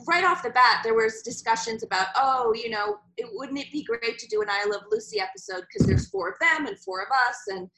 right 0.07 0.23
off 0.23 0.43
the 0.43 0.49
bat, 0.49 0.81
there 0.83 0.93
was 0.93 1.21
discussions 1.21 1.83
about, 1.83 2.07
oh, 2.15 2.53
you 2.55 2.69
know, 2.69 2.97
it, 3.17 3.27
wouldn't 3.33 3.59
it 3.59 3.71
be 3.71 3.83
great 3.83 4.17
to 4.17 4.27
do 4.27 4.41
an 4.41 4.49
I 4.49 4.65
Love 4.65 4.83
Lucy 4.91 5.19
episode 5.19 5.65
because 5.67 5.87
there's 5.87 6.09
four 6.09 6.29
of 6.29 6.39
them 6.39 6.67
and 6.67 6.79
four 6.79 7.01
of 7.01 7.09
us, 7.27 7.37
and 7.49 7.69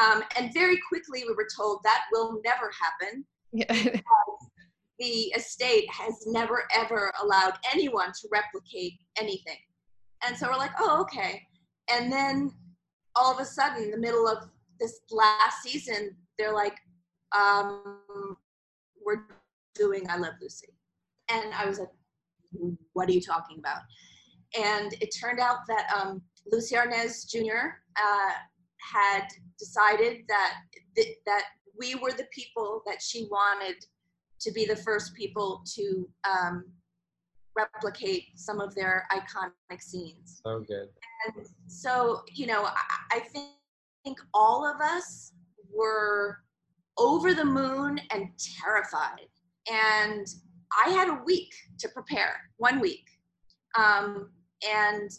um, 0.00 0.22
and 0.36 0.52
very 0.52 0.78
quickly 0.88 1.24
we 1.26 1.34
were 1.34 1.48
told 1.56 1.80
that 1.82 2.04
will 2.12 2.40
never 2.44 2.70
happen. 2.70 3.24
Yeah. 3.52 4.00
the 4.98 5.32
estate 5.36 5.86
has 5.90 6.24
never 6.26 6.64
ever 6.74 7.12
allowed 7.22 7.54
anyone 7.72 8.12
to 8.20 8.28
replicate 8.32 8.94
anything. 9.18 9.58
And 10.26 10.36
so 10.36 10.48
we're 10.48 10.56
like, 10.56 10.72
oh, 10.78 11.00
okay. 11.02 11.42
And 11.90 12.10
then 12.10 12.52
all 13.14 13.32
of 13.32 13.38
a 13.38 13.44
sudden, 13.44 13.84
in 13.84 13.90
the 13.90 13.98
middle 13.98 14.26
of 14.26 14.48
this 14.80 15.00
last 15.10 15.62
season, 15.62 16.16
they're 16.38 16.54
like, 16.54 16.76
um, 17.36 18.36
we're 19.04 19.26
doing 19.74 20.08
I 20.08 20.16
Love 20.16 20.34
Lucy. 20.40 20.75
And 21.30 21.54
I 21.54 21.66
was 21.66 21.78
like, 21.78 21.88
what 22.92 23.08
are 23.08 23.12
you 23.12 23.20
talking 23.20 23.58
about? 23.58 23.80
And 24.58 24.94
it 25.00 25.14
turned 25.20 25.40
out 25.40 25.58
that 25.68 25.88
um, 25.94 26.22
Lucie 26.50 26.76
Arnaz 26.76 27.28
Jr. 27.28 27.78
Uh, 27.96 28.32
had 28.80 29.26
decided 29.58 30.22
that 30.28 30.54
th- 30.94 31.16
that 31.26 31.44
we 31.78 31.94
were 31.96 32.12
the 32.12 32.26
people 32.32 32.82
that 32.86 33.02
she 33.02 33.26
wanted 33.30 33.84
to 34.40 34.52
be 34.52 34.64
the 34.64 34.76
first 34.76 35.14
people 35.14 35.62
to 35.74 36.08
um, 36.24 36.64
replicate 37.56 38.24
some 38.34 38.60
of 38.60 38.74
their 38.74 39.06
iconic 39.12 39.80
scenes. 39.80 40.40
So 40.44 40.60
good. 40.60 40.88
And 41.26 41.46
so, 41.66 42.22
you 42.32 42.46
know, 42.46 42.64
I, 42.64 42.72
I 43.12 43.20
think, 43.20 43.50
think 44.04 44.18
all 44.34 44.66
of 44.66 44.80
us 44.80 45.32
were 45.72 46.38
over 46.98 47.34
the 47.34 47.44
moon 47.44 48.00
and 48.10 48.28
terrified. 48.62 49.28
And 49.70 50.26
I 50.84 50.90
had 50.90 51.08
a 51.08 51.22
week 51.24 51.54
to 51.78 51.88
prepare, 51.88 52.36
one 52.56 52.80
week. 52.80 53.04
Um, 53.76 54.30
and 54.68 55.10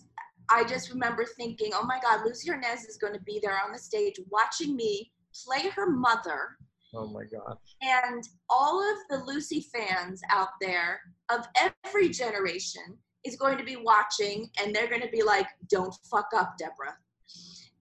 I 0.49 0.63
just 0.63 0.89
remember 0.89 1.25
thinking, 1.25 1.71
oh 1.73 1.85
my 1.85 1.99
God, 2.01 2.25
Lucie 2.25 2.49
Arnaz 2.49 2.87
is 2.87 2.97
going 2.99 3.13
to 3.13 3.21
be 3.21 3.39
there 3.41 3.59
on 3.63 3.71
the 3.71 3.79
stage 3.79 4.19
watching 4.29 4.75
me 4.75 5.11
play 5.45 5.69
her 5.69 5.89
mother. 5.89 6.57
Oh 6.93 7.07
my 7.07 7.23
gosh. 7.23 7.57
And 7.81 8.23
all 8.49 8.81
of 8.81 8.97
the 9.09 9.25
Lucy 9.25 9.65
fans 9.73 10.21
out 10.29 10.49
there 10.61 11.01
of 11.29 11.45
every 11.85 12.09
generation 12.09 12.97
is 13.25 13.35
going 13.35 13.57
to 13.57 13.63
be 13.63 13.75
watching 13.75 14.49
and 14.61 14.73
they're 14.73 14.87
going 14.87 15.01
to 15.01 15.09
be 15.09 15.21
like, 15.21 15.47
don't 15.69 15.93
fuck 16.09 16.29
up, 16.35 16.55
Debra. 16.57 16.95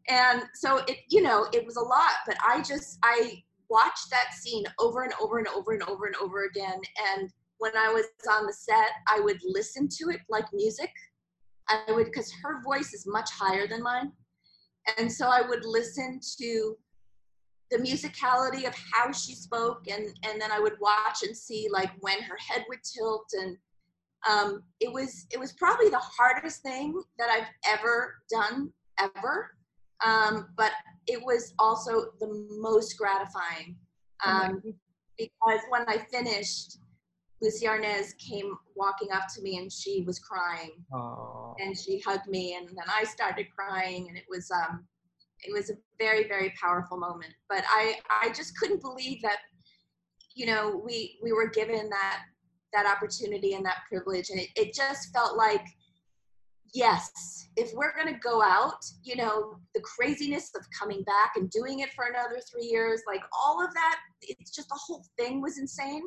And 0.09 0.43
so 0.55 0.79
it, 0.89 0.99
you 1.09 1.23
know, 1.23 1.47
it 1.53 1.65
was 1.65 1.77
a 1.77 1.83
lot, 1.83 2.13
but 2.27 2.37
I 2.47 2.63
just, 2.63 2.99
I 3.03 3.43
watched 3.69 4.11
that 4.11 4.35
scene 4.35 4.65
over 4.79 5.03
and 5.03 5.13
over 5.21 5.39
and 5.39 5.49
over 5.49 5.73
and 5.73 5.83
over 5.85 6.07
and 6.07 6.17
over 6.17 6.45
again. 6.45 6.81
And 7.15 7.31
when 7.59 7.77
I 7.77 7.93
was 7.93 8.07
on 8.31 8.47
the 8.47 8.53
set, 8.53 8.91
I 9.09 9.21
would 9.21 9.41
listen 9.45 9.89
to 9.89 10.11
it 10.11 10.21
like 10.29 10.45
music. 10.53 10.91
I 11.69 11.93
would, 11.93 12.07
because 12.07 12.33
her 12.43 12.63
voice 12.63 12.93
is 12.93 13.07
much 13.07 13.31
higher 13.31 13.67
than 13.67 13.83
mine. 13.83 14.13
And 14.99 15.11
so 15.11 15.27
I 15.27 15.43
would 15.43 15.65
listen 15.65 16.21
to 16.39 16.77
the 17.71 17.79
musicality 17.79 18.67
of 18.67 18.75
how 18.93 19.11
she 19.13 19.35
spoke 19.35 19.89
and 19.89 20.07
and 20.25 20.41
then 20.41 20.53
i 20.53 20.61
would 20.61 20.75
watch 20.81 21.23
and 21.25 21.37
see 21.37 21.69
like 21.73 21.91
when 22.01 22.21
her 22.23 22.37
head 22.37 22.65
would 22.69 22.79
tilt 22.83 23.27
and 23.33 23.57
um, 24.29 24.63
it 24.81 24.93
was 24.93 25.27
it 25.31 25.39
was 25.39 25.53
probably 25.53 25.89
the 25.89 25.99
hardest 25.99 26.63
thing 26.63 27.01
that 27.19 27.29
i've 27.31 27.49
ever 27.69 28.17
done 28.31 28.71
ever 28.99 29.53
um, 30.05 30.49
but 30.57 30.73
it 31.07 31.21
was 31.23 31.55
also 31.59 32.07
the 32.21 32.47
most 32.61 32.97
gratifying 32.99 33.77
um, 34.25 34.63
because 35.19 35.61
when 35.69 35.83
i 35.89 35.99
finished 36.11 36.79
Lucie 37.43 37.67
Arnaz 37.67 38.17
came 38.19 38.57
walking 38.75 39.09
up 39.13 39.25
to 39.35 39.43
me 39.43 39.59
and 39.59 39.71
she 39.71 40.03
was 40.07 40.19
crying. 40.19 40.73
Oh, 40.93 41.55
and 41.59 41.77
she 41.77 42.01
hugged 42.01 42.29
me 42.29 42.55
and 42.55 42.69
then 42.69 42.85
i 42.89 43.05
started 43.05 43.47
crying 43.57 44.09
and 44.09 44.17
it 44.17 44.25
was 44.29 44.51
um 44.51 44.87
it 45.41 45.53
was 45.53 45.71
a 45.71 45.75
very 45.99 46.27
very 46.27 46.53
powerful 46.61 46.99
moment. 46.99 47.33
But 47.49 47.65
i 47.69 47.97
i 48.11 48.29
just 48.33 48.57
couldn't 48.59 48.83
believe 48.83 49.21
that 49.23 49.39
you 50.35 50.47
know 50.47 50.83
we 50.85 51.19
we 51.23 51.33
were 51.33 51.49
given 51.49 51.89
that 51.91 52.23
that 52.73 52.87
opportunity 52.87 53.55
and 53.55 53.65
that 53.65 53.79
privilege. 53.89 54.31
And 54.31 54.41
it, 54.41 54.49
it 54.57 54.75
just 54.75 55.13
felt 55.13 55.37
like 55.37 55.65
yes 56.75 57.49
if 57.57 57.73
we're 57.75 57.95
going 57.95 58.13
to 58.13 58.21
go 58.21 58.43
out 58.43 58.85
you 59.03 59.17
know 59.17 59.57
the 59.75 59.81
craziness 59.81 60.51
of 60.57 60.65
coming 60.79 61.03
back 61.05 61.33
and 61.37 61.49
doing 61.51 61.79
it 61.81 61.91
for 61.95 62.07
another 62.07 62.41
three 62.51 62.67
years 62.67 63.03
like 63.07 63.23
all 63.33 63.65
of 63.65 63.73
that 63.73 63.97
it's 64.21 64.51
just 64.51 64.69
the 64.69 64.79
whole 64.79 65.05
thing 65.17 65.41
was 65.41 65.59
insane 65.59 66.03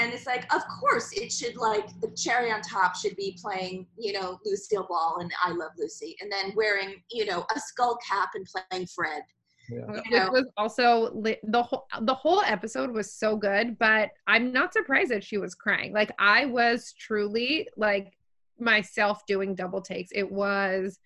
and 0.00 0.12
it's 0.12 0.26
like 0.26 0.52
of 0.54 0.62
course 0.80 1.12
it 1.12 1.30
should 1.32 1.56
like 1.56 1.88
the 2.00 2.10
cherry 2.16 2.50
on 2.50 2.60
top 2.60 2.96
should 2.96 3.16
be 3.16 3.38
playing 3.40 3.86
you 3.98 4.12
know 4.12 4.38
lucille 4.44 4.86
ball 4.88 5.18
and 5.20 5.30
i 5.42 5.50
love 5.50 5.70
lucy 5.78 6.16
and 6.20 6.30
then 6.30 6.52
wearing 6.56 7.02
you 7.10 7.24
know 7.24 7.44
a 7.54 7.60
skull 7.60 7.98
cap 8.08 8.30
and 8.34 8.46
playing 8.46 8.86
fred 8.86 9.22
yeah. 9.70 9.78
you 9.78 9.92
Which 9.92 10.10
know 10.10 10.28
was 10.30 10.46
also 10.56 11.22
the 11.42 11.62
whole 11.62 11.86
the 12.02 12.14
whole 12.14 12.42
episode 12.42 12.90
was 12.90 13.12
so 13.12 13.36
good, 13.36 13.78
but 13.78 14.10
I'm 14.26 14.52
not 14.52 14.72
surprised 14.72 15.10
that 15.10 15.24
she 15.24 15.38
was 15.38 15.54
crying. 15.54 15.92
Like 15.92 16.12
I 16.18 16.46
was 16.46 16.92
truly 16.98 17.68
like 17.76 18.12
myself 18.58 19.24
doing 19.26 19.54
double 19.54 19.80
takes. 19.80 20.10
It 20.14 20.30
was 20.30 20.98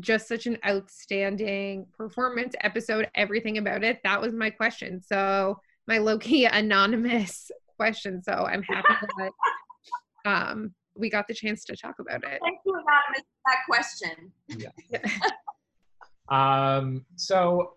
just 0.00 0.28
such 0.28 0.46
an 0.46 0.58
outstanding 0.66 1.86
performance 1.96 2.54
episode. 2.60 3.08
Everything 3.14 3.58
about 3.58 3.82
it. 3.82 3.98
That 4.04 4.20
was 4.20 4.32
my 4.32 4.50
question. 4.50 5.02
So 5.02 5.60
my 5.86 5.98
low 5.98 6.18
key 6.18 6.44
anonymous 6.44 7.50
question. 7.78 8.22
So 8.22 8.32
I'm 8.32 8.62
happy 8.62 8.94
that 9.18 9.32
um 10.26 10.74
we 10.96 11.08
got 11.08 11.28
the 11.28 11.34
chance 11.34 11.64
to 11.64 11.76
talk 11.76 11.94
about 12.00 12.24
it. 12.24 12.40
thank 12.42 12.58
you 12.66 12.74
anonymous 12.74 13.22
for 13.22 13.46
that 13.46 13.58
question 13.68 14.32
Um, 16.30 17.06
so, 17.16 17.76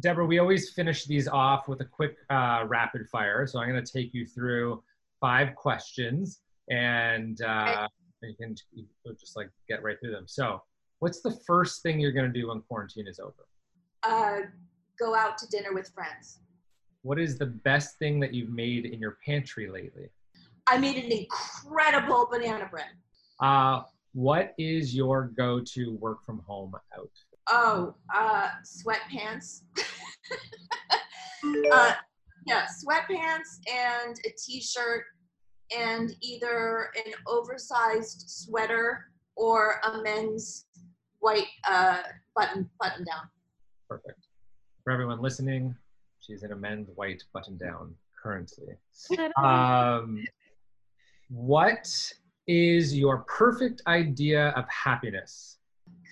Debra, 0.00 0.24
we 0.24 0.38
always 0.38 0.70
finish 0.70 1.04
these 1.04 1.28
off 1.28 1.68
with 1.68 1.82
a 1.82 1.84
quick 1.84 2.16
uh, 2.30 2.64
rapid 2.66 3.06
fire. 3.10 3.46
So 3.46 3.58
I'm 3.58 3.68
going 3.68 3.84
to 3.84 3.92
take 3.92 4.14
you 4.14 4.24
through 4.24 4.82
five 5.20 5.54
questions, 5.54 6.40
and 6.70 7.42
uh, 7.42 7.86
you 8.22 8.34
can 8.40 8.54
you 8.72 8.86
can 9.04 9.16
just 9.20 9.36
like 9.36 9.50
get 9.68 9.82
right 9.82 9.98
through 10.00 10.12
them. 10.12 10.24
So, 10.26 10.62
what's 11.00 11.20
the 11.20 11.38
first 11.46 11.82
thing 11.82 12.00
you're 12.00 12.12
going 12.12 12.32
to 12.32 12.40
do 12.40 12.48
when 12.48 12.62
quarantine 12.62 13.06
is 13.06 13.18
over? 13.18 13.46
uh, 14.02 14.46
go 14.98 15.14
out 15.14 15.38
to 15.38 15.46
dinner 15.48 15.74
with 15.74 15.90
friends 15.94 16.40
What 17.02 17.18
is 17.18 17.38
the 17.38 17.46
best 17.46 17.98
thing 17.98 18.20
that 18.20 18.34
you've 18.34 18.50
made 18.50 18.84
in 18.84 19.00
your 19.00 19.18
pantry 19.24 19.68
lately? 19.70 20.08
i 20.68 20.76
made 20.78 21.02
an 21.02 21.10
incredible 21.10 22.28
banana 22.30 22.68
bread 22.70 22.92
Uh, 23.40 23.82
what 24.12 24.54
is 24.58 24.94
your 24.94 25.28
go-to 25.36 25.94
work 25.96 26.22
from 26.24 26.40
home 26.46 26.74
outfit? 26.96 27.38
oh 27.48 27.94
uh, 28.14 28.48
sweatpants 28.64 29.62
uh, 31.72 31.92
yeah 32.46 32.66
sweatpants 32.84 33.50
and 33.72 34.16
a 34.26 34.30
t-shirt 34.38 35.04
and 35.76 36.14
either 36.20 36.90
an 37.04 37.12
oversized 37.26 38.24
sweater 38.26 39.06
or 39.36 39.80
a 39.84 40.02
men's 40.02 40.66
white 41.20 41.48
uh, 41.68 42.02
button 42.36 42.68
button 42.78 43.04
down 43.04 43.22
Perfect. 43.88 44.28
For 44.84 44.92
everyone 44.92 45.20
listening, 45.20 45.74
she's 46.20 46.42
in 46.42 46.52
a 46.52 46.56
men's 46.56 46.88
white 46.94 47.22
button-down 47.32 47.94
currently. 48.22 48.74
Um, 49.42 50.22
what 51.28 51.88
is 52.46 52.96
your 52.96 53.18
perfect 53.28 53.82
idea 53.86 54.48
of 54.50 54.64
happiness? 54.68 55.56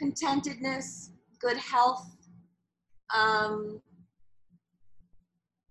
contentedness 0.01 1.11
good 1.41 1.57
health 1.57 2.07
um, 3.15 3.81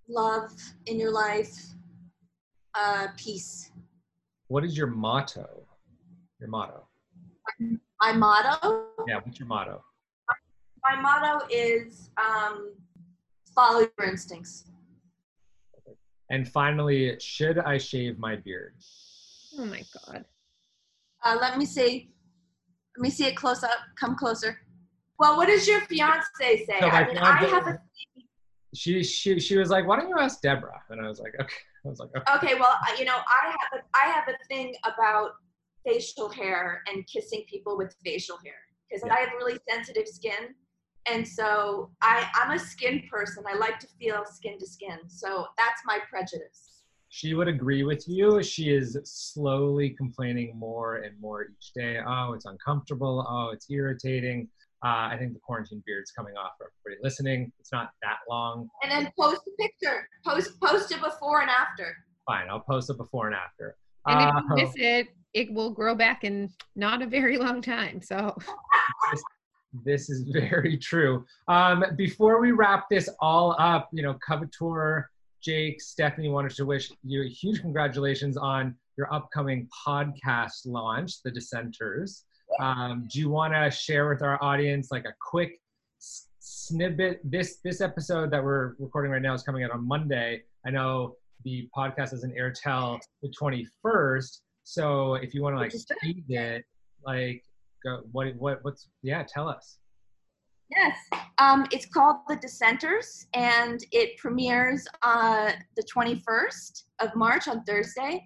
love 0.09 0.51
in 0.87 0.99
your 0.99 1.11
life 1.11 1.55
uh, 2.75 3.07
peace 3.15 3.71
What 4.47 4.63
is 4.65 4.75
your 4.77 4.87
motto? 4.87 5.65
Your 6.39 6.49
motto. 6.49 6.87
my 8.01 8.11
motto 8.13 8.83
Yeah, 9.07 9.19
what's 9.23 9.39
your 9.39 9.47
motto? 9.47 9.83
my 10.83 10.99
motto 11.01 11.45
is 11.49 12.09
um, 12.17 12.73
follow 13.57 13.81
your 13.97 14.07
instincts 14.13 14.55
And 16.29 16.43
finally, 16.59 17.01
should 17.33 17.57
I 17.73 17.75
shave 17.89 18.13
my 18.19 18.33
beard? 18.35 18.73
Oh 19.57 19.65
my 19.65 19.83
god. 19.97 20.25
uh, 21.25 21.37
let 21.43 21.57
me 21.57 21.65
see 21.65 21.91
let 22.95 23.01
me 23.05 23.09
see 23.17 23.25
it 23.31 23.35
close 23.43 23.63
up 23.63 23.79
come 24.01 24.15
closer 24.23 24.51
well 25.19 25.33
what 25.37 25.47
does 25.51 25.65
your 25.71 25.81
fiance 25.91 26.49
say 26.69 26.79
No, 26.81 26.89
i 26.99 27.07
mean 27.07 27.17
i 27.17 27.39
have 27.55 27.65
a 27.73 27.75
She 28.81 28.91
she 29.03 29.39
she 29.47 29.55
was 29.61 29.69
like, 29.75 29.83
"Why 29.87 29.95
don't 29.97 30.09
you 30.13 30.19
ask 30.27 30.35
Debra?" 30.45 30.77
And 30.89 30.97
I 31.03 31.07
was 31.11 31.19
like, 31.25 31.33
"Okay." 31.43 31.61
I 31.85 31.87
was 31.93 31.99
like, 32.03 32.11
"Okay." 32.17 32.31
okay 32.35 32.53
well 32.61 32.75
you 32.99 33.05
know 33.09 33.19
i 33.39 33.43
have 33.59 33.71
a 33.77 33.79
i 34.03 34.05
have 34.15 34.27
a 34.33 34.37
thing 34.51 34.67
about 34.91 35.29
facial 35.87 36.27
hair 36.39 36.63
and 36.87 36.97
kissing 37.13 37.41
people 37.53 37.73
with 37.81 37.91
facial 38.07 38.37
hair 38.45 38.59
because 38.85 39.03
Yeah. 39.05 39.15
i 39.15 39.17
have 39.23 39.31
really 39.41 39.57
sensitive 39.71 40.07
skin 40.17 40.43
and 41.11 41.27
so 41.27 41.89
i 42.01 42.27
i'm 42.35 42.51
a 42.51 42.59
skin 42.59 43.01
person 43.09 43.43
i 43.47 43.55
like 43.57 43.79
to 43.79 43.87
feel 43.99 44.23
skin 44.25 44.57
to 44.59 44.65
skin 44.67 44.97
so 45.07 45.45
that's 45.57 45.81
my 45.85 45.99
prejudice 46.09 46.83
She 47.09 47.33
would 47.33 47.47
agree 47.47 47.83
with 47.83 48.03
you. 48.07 48.43
She 48.43 48.65
is 48.79 48.89
slowly 49.05 49.87
complaining 50.01 50.49
more 50.59 50.97
and 51.05 51.13
more 51.25 51.39
each 51.53 51.67
day. 51.73 51.93
Oh, 52.05 52.33
it's 52.35 52.45
uncomfortable. 52.45 53.25
Oh, 53.27 53.47
it's 53.55 53.67
irritating. 53.71 54.49
Uh, 54.85 55.07
I 55.13 55.15
think 55.17 55.31
the 55.33 55.39
quarantine 55.39 55.81
beard's 55.87 56.11
coming 56.11 56.35
off 56.35 56.51
for 56.57 56.65
everybody 56.67 57.01
listening. 57.07 57.39
It's 57.61 57.71
not 57.71 57.87
that 58.05 58.19
long. 58.29 58.67
and 58.83 58.91
then 58.91 59.03
post 59.17 59.41
a 59.47 59.53
picture 59.63 59.99
post 60.27 60.49
post 60.59 60.91
a 60.95 60.97
before 60.99 61.39
and 61.43 61.49
after 61.49 61.87
Fine, 62.29 62.47
I'll 62.51 62.65
post 62.73 62.89
a 62.89 62.93
before 62.93 63.25
and 63.27 63.35
after. 63.45 63.67
And 64.05 64.19
if 64.21 64.27
Uh, 64.35 64.41
you 64.41 64.55
miss 64.61 64.73
it, 64.75 65.07
it 65.33 65.47
will 65.53 65.71
grow 65.71 65.95
back 65.95 66.19
in 66.25 66.35
not 66.75 67.01
a 67.01 67.07
very 67.07 67.37
long 67.45 67.61
time. 67.61 68.01
So 68.01 68.17
this, 69.83 70.09
is 70.09 70.21
very 70.31 70.77
true. 70.77 71.25
Um, 71.47 71.83
before 71.95 72.39
we 72.39 72.51
wrap 72.51 72.89
this 72.89 73.09
all 73.19 73.55
up, 73.59 73.89
you 73.91 74.03
know, 74.03 74.17
Covetor, 74.27 75.05
Jake, 75.41 75.81
Stephanie 75.81 76.29
wanted 76.29 76.51
to 76.55 76.65
wish 76.65 76.91
you 77.03 77.23
a 77.23 77.27
huge 77.27 77.61
congratulations 77.61 78.37
on 78.37 78.75
your 78.97 79.13
upcoming 79.13 79.67
podcast 79.85 80.65
launch, 80.65 81.21
The 81.23 81.31
Dissenters. 81.31 82.23
Um, 82.59 83.07
do 83.11 83.19
you 83.19 83.29
want 83.29 83.53
to 83.53 83.69
share 83.69 84.09
with 84.09 84.21
our 84.21 84.41
audience 84.43 84.89
like 84.91 85.05
a 85.05 85.13
quick 85.21 85.59
s- 85.99 86.27
snippet? 86.39 87.19
This 87.23 87.57
this 87.63 87.81
episode 87.81 88.31
that 88.31 88.43
we're 88.43 88.75
recording 88.79 89.11
right 89.11 89.21
now 89.21 89.33
is 89.33 89.43
coming 89.43 89.63
out 89.63 89.71
on 89.71 89.87
Monday. 89.87 90.43
I 90.65 90.71
know 90.71 91.15
the 91.43 91.69
podcast 91.75 92.13
is 92.13 92.23
in 92.23 92.31
airtel 92.31 92.99
the 93.21 93.29
21st. 93.29 94.41
So 94.63 95.15
if 95.15 95.33
you 95.33 95.41
want 95.41 95.55
to 95.55 95.59
like 95.59 95.71
tease 95.71 96.23
it, 96.29 96.65
like 97.05 97.43
go 97.87 98.01
what 98.11 98.35
what 98.37 98.59
what's 98.63 98.87
yeah, 99.01 99.23
tell 99.27 99.47
us. 99.47 99.77
Yes. 100.69 100.97
Um, 101.37 101.65
it's 101.71 101.85
called 101.85 102.17
The 102.27 102.35
Dissenters, 102.35 103.27
and 103.33 103.79
it 103.91 104.17
premieres 104.17 104.85
uh, 105.01 105.53
the 105.77 105.83
21st 105.83 106.83
of 106.99 107.15
March 107.15 107.47
on 107.47 107.63
Thursday. 107.63 108.21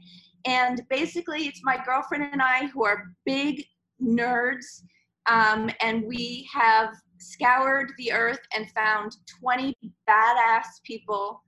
And 0.45 0.81
basically, 0.89 1.45
it's 1.45 1.61
my 1.63 1.77
girlfriend 1.85 2.23
and 2.31 2.41
I 2.41 2.65
who 2.67 2.83
are 2.83 3.13
big 3.27 3.63
nerds, 4.01 4.81
um, 5.27 5.69
and 5.81 6.03
we 6.03 6.49
have 6.51 6.95
scoured 7.19 7.91
the 7.99 8.11
earth 8.11 8.39
and 8.55 8.71
found 8.71 9.15
20 9.39 9.77
badass 10.09 10.81
people 10.83 11.43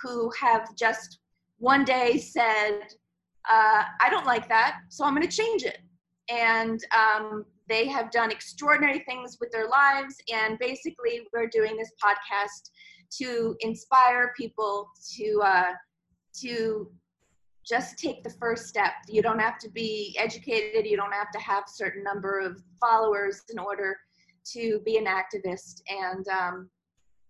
who 0.00 0.30
have 0.40 0.76
just 0.76 1.18
one 1.58 1.84
day 1.84 2.16
said, 2.18 2.82
uh, 3.50 3.82
I 4.00 4.08
don't 4.08 4.26
like 4.26 4.48
that, 4.48 4.76
so 4.88 5.04
I'm 5.04 5.16
going 5.16 5.26
to 5.26 5.36
change 5.36 5.64
it. 5.64 5.78
And 6.30 6.80
um, 6.96 7.44
they 7.68 7.86
have 7.86 8.10
done 8.10 8.30
extraordinary 8.30 9.00
things 9.00 9.38
with 9.40 9.50
their 9.50 9.68
lives. 9.68 10.16
And 10.32 10.58
basically, 10.58 11.22
we're 11.32 11.48
doing 11.48 11.76
this 11.76 11.92
podcast 12.02 12.70
to 13.18 13.56
inspire 13.60 14.32
people 14.36 14.88
to 15.16 15.42
uh, 15.44 15.72
to 16.40 16.90
just 17.66 17.98
take 17.98 18.22
the 18.22 18.30
first 18.30 18.66
step. 18.66 18.92
You 19.08 19.22
don't 19.22 19.38
have 19.38 19.58
to 19.58 19.70
be 19.70 20.16
educated. 20.18 20.86
You 20.86 20.96
don't 20.96 21.12
have 21.12 21.30
to 21.32 21.38
have 21.38 21.64
a 21.66 21.70
certain 21.70 22.02
number 22.02 22.40
of 22.40 22.62
followers 22.80 23.42
in 23.50 23.58
order 23.58 23.96
to 24.52 24.80
be 24.84 24.96
an 24.96 25.06
activist. 25.06 25.82
And 25.88 26.26
um, 26.28 26.70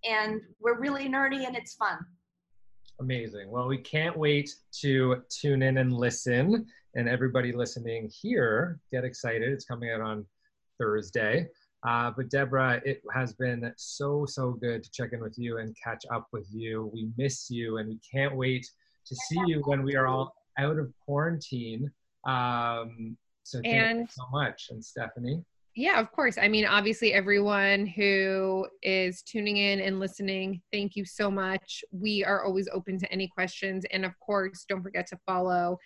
and 0.08 0.40
we're 0.60 0.78
really 0.78 1.08
nerdy 1.08 1.46
and 1.46 1.56
it's 1.56 1.74
fun. 1.74 1.98
Amazing. 3.00 3.50
Well, 3.50 3.68
we 3.68 3.78
can't 3.78 4.16
wait 4.16 4.50
to 4.80 5.22
tune 5.28 5.62
in 5.62 5.78
and 5.78 5.92
listen. 5.92 6.66
And 6.98 7.08
everybody 7.08 7.52
listening 7.52 8.10
here, 8.10 8.80
get 8.90 9.04
excited. 9.04 9.52
It's 9.52 9.64
coming 9.64 9.92
out 9.92 10.00
on 10.00 10.26
Thursday. 10.80 11.46
Uh, 11.86 12.10
but 12.16 12.28
Debra, 12.28 12.82
it 12.84 13.02
has 13.14 13.34
been 13.34 13.72
so, 13.76 14.26
so 14.26 14.50
good 14.50 14.82
to 14.82 14.90
check 14.90 15.12
in 15.12 15.20
with 15.20 15.38
you 15.38 15.58
and 15.58 15.76
catch 15.80 16.04
up 16.12 16.26
with 16.32 16.48
you. 16.52 16.90
We 16.92 17.10
miss 17.16 17.48
you 17.50 17.76
and 17.76 17.88
we 17.88 18.00
can't 18.00 18.34
wait 18.34 18.68
to 19.06 19.14
see 19.14 19.40
you 19.46 19.62
when 19.64 19.84
we 19.84 19.94
are 19.94 20.08
all 20.08 20.34
out 20.58 20.76
of 20.76 20.92
quarantine. 21.04 21.88
Um, 22.26 23.16
so 23.44 23.60
thank 23.62 24.00
you 24.00 24.06
so 24.10 24.24
much. 24.32 24.66
And 24.70 24.84
Stephanie. 24.84 25.44
Yeah, 25.76 26.00
of 26.00 26.10
course. 26.10 26.36
I 26.36 26.48
mean, 26.48 26.66
obviously, 26.66 27.12
everyone 27.12 27.86
who 27.86 28.66
is 28.82 29.22
tuning 29.22 29.58
in 29.58 29.78
and 29.78 30.00
listening, 30.00 30.60
thank 30.72 30.96
you 30.96 31.04
so 31.04 31.30
much. 31.30 31.84
We 31.92 32.24
are 32.24 32.44
always 32.44 32.68
open 32.72 32.98
to 32.98 33.12
any 33.12 33.28
questions. 33.28 33.84
And 33.92 34.04
of 34.04 34.18
course, 34.18 34.64
don't 34.68 34.82
forget 34.82 35.06
to 35.06 35.18
follow 35.24 35.78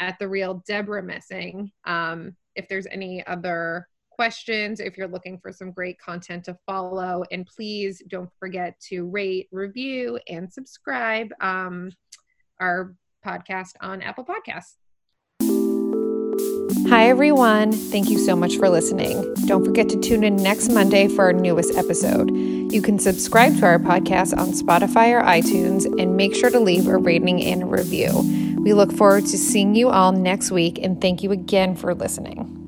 at 0.00 0.18
The 0.18 0.28
Real 0.28 0.62
Debra 0.66 1.02
Messing. 1.02 1.70
Um, 1.84 2.34
if 2.56 2.66
there's 2.68 2.86
any 2.90 3.24
other 3.26 3.86
questions, 4.10 4.80
if 4.80 4.98
you're 4.98 5.08
looking 5.08 5.38
for 5.38 5.52
some 5.52 5.70
great 5.70 5.98
content 5.98 6.44
to 6.44 6.58
follow, 6.66 7.22
and 7.30 7.46
please 7.46 8.02
don't 8.08 8.30
forget 8.38 8.78
to 8.88 9.06
rate, 9.06 9.48
review, 9.52 10.18
and 10.28 10.52
subscribe 10.52 11.28
um, 11.40 11.90
our 12.58 12.94
podcast 13.24 13.72
on 13.80 14.02
Apple 14.02 14.24
Podcasts. 14.24 14.74
Hi, 16.88 17.08
everyone. 17.08 17.70
Thank 17.70 18.10
you 18.10 18.18
so 18.18 18.34
much 18.34 18.56
for 18.56 18.68
listening. 18.68 19.32
Don't 19.46 19.64
forget 19.64 19.88
to 19.90 20.00
tune 20.00 20.24
in 20.24 20.34
next 20.36 20.70
Monday 20.70 21.06
for 21.06 21.26
our 21.26 21.32
newest 21.32 21.76
episode. 21.76 22.30
You 22.34 22.82
can 22.82 22.98
subscribe 22.98 23.56
to 23.58 23.64
our 23.64 23.78
podcast 23.78 24.36
on 24.36 24.48
Spotify 24.48 25.12
or 25.12 25.22
iTunes 25.22 25.84
and 26.00 26.16
make 26.16 26.34
sure 26.34 26.50
to 26.50 26.58
leave 26.58 26.88
a 26.88 26.96
rating 26.96 27.44
and 27.44 27.62
a 27.62 27.66
review. 27.66 28.49
We 28.62 28.74
look 28.74 28.92
forward 28.92 29.26
to 29.26 29.38
seeing 29.38 29.74
you 29.74 29.88
all 29.88 30.12
next 30.12 30.50
week 30.50 30.78
and 30.82 31.00
thank 31.00 31.22
you 31.22 31.32
again 31.32 31.74
for 31.76 31.94
listening. 31.94 32.59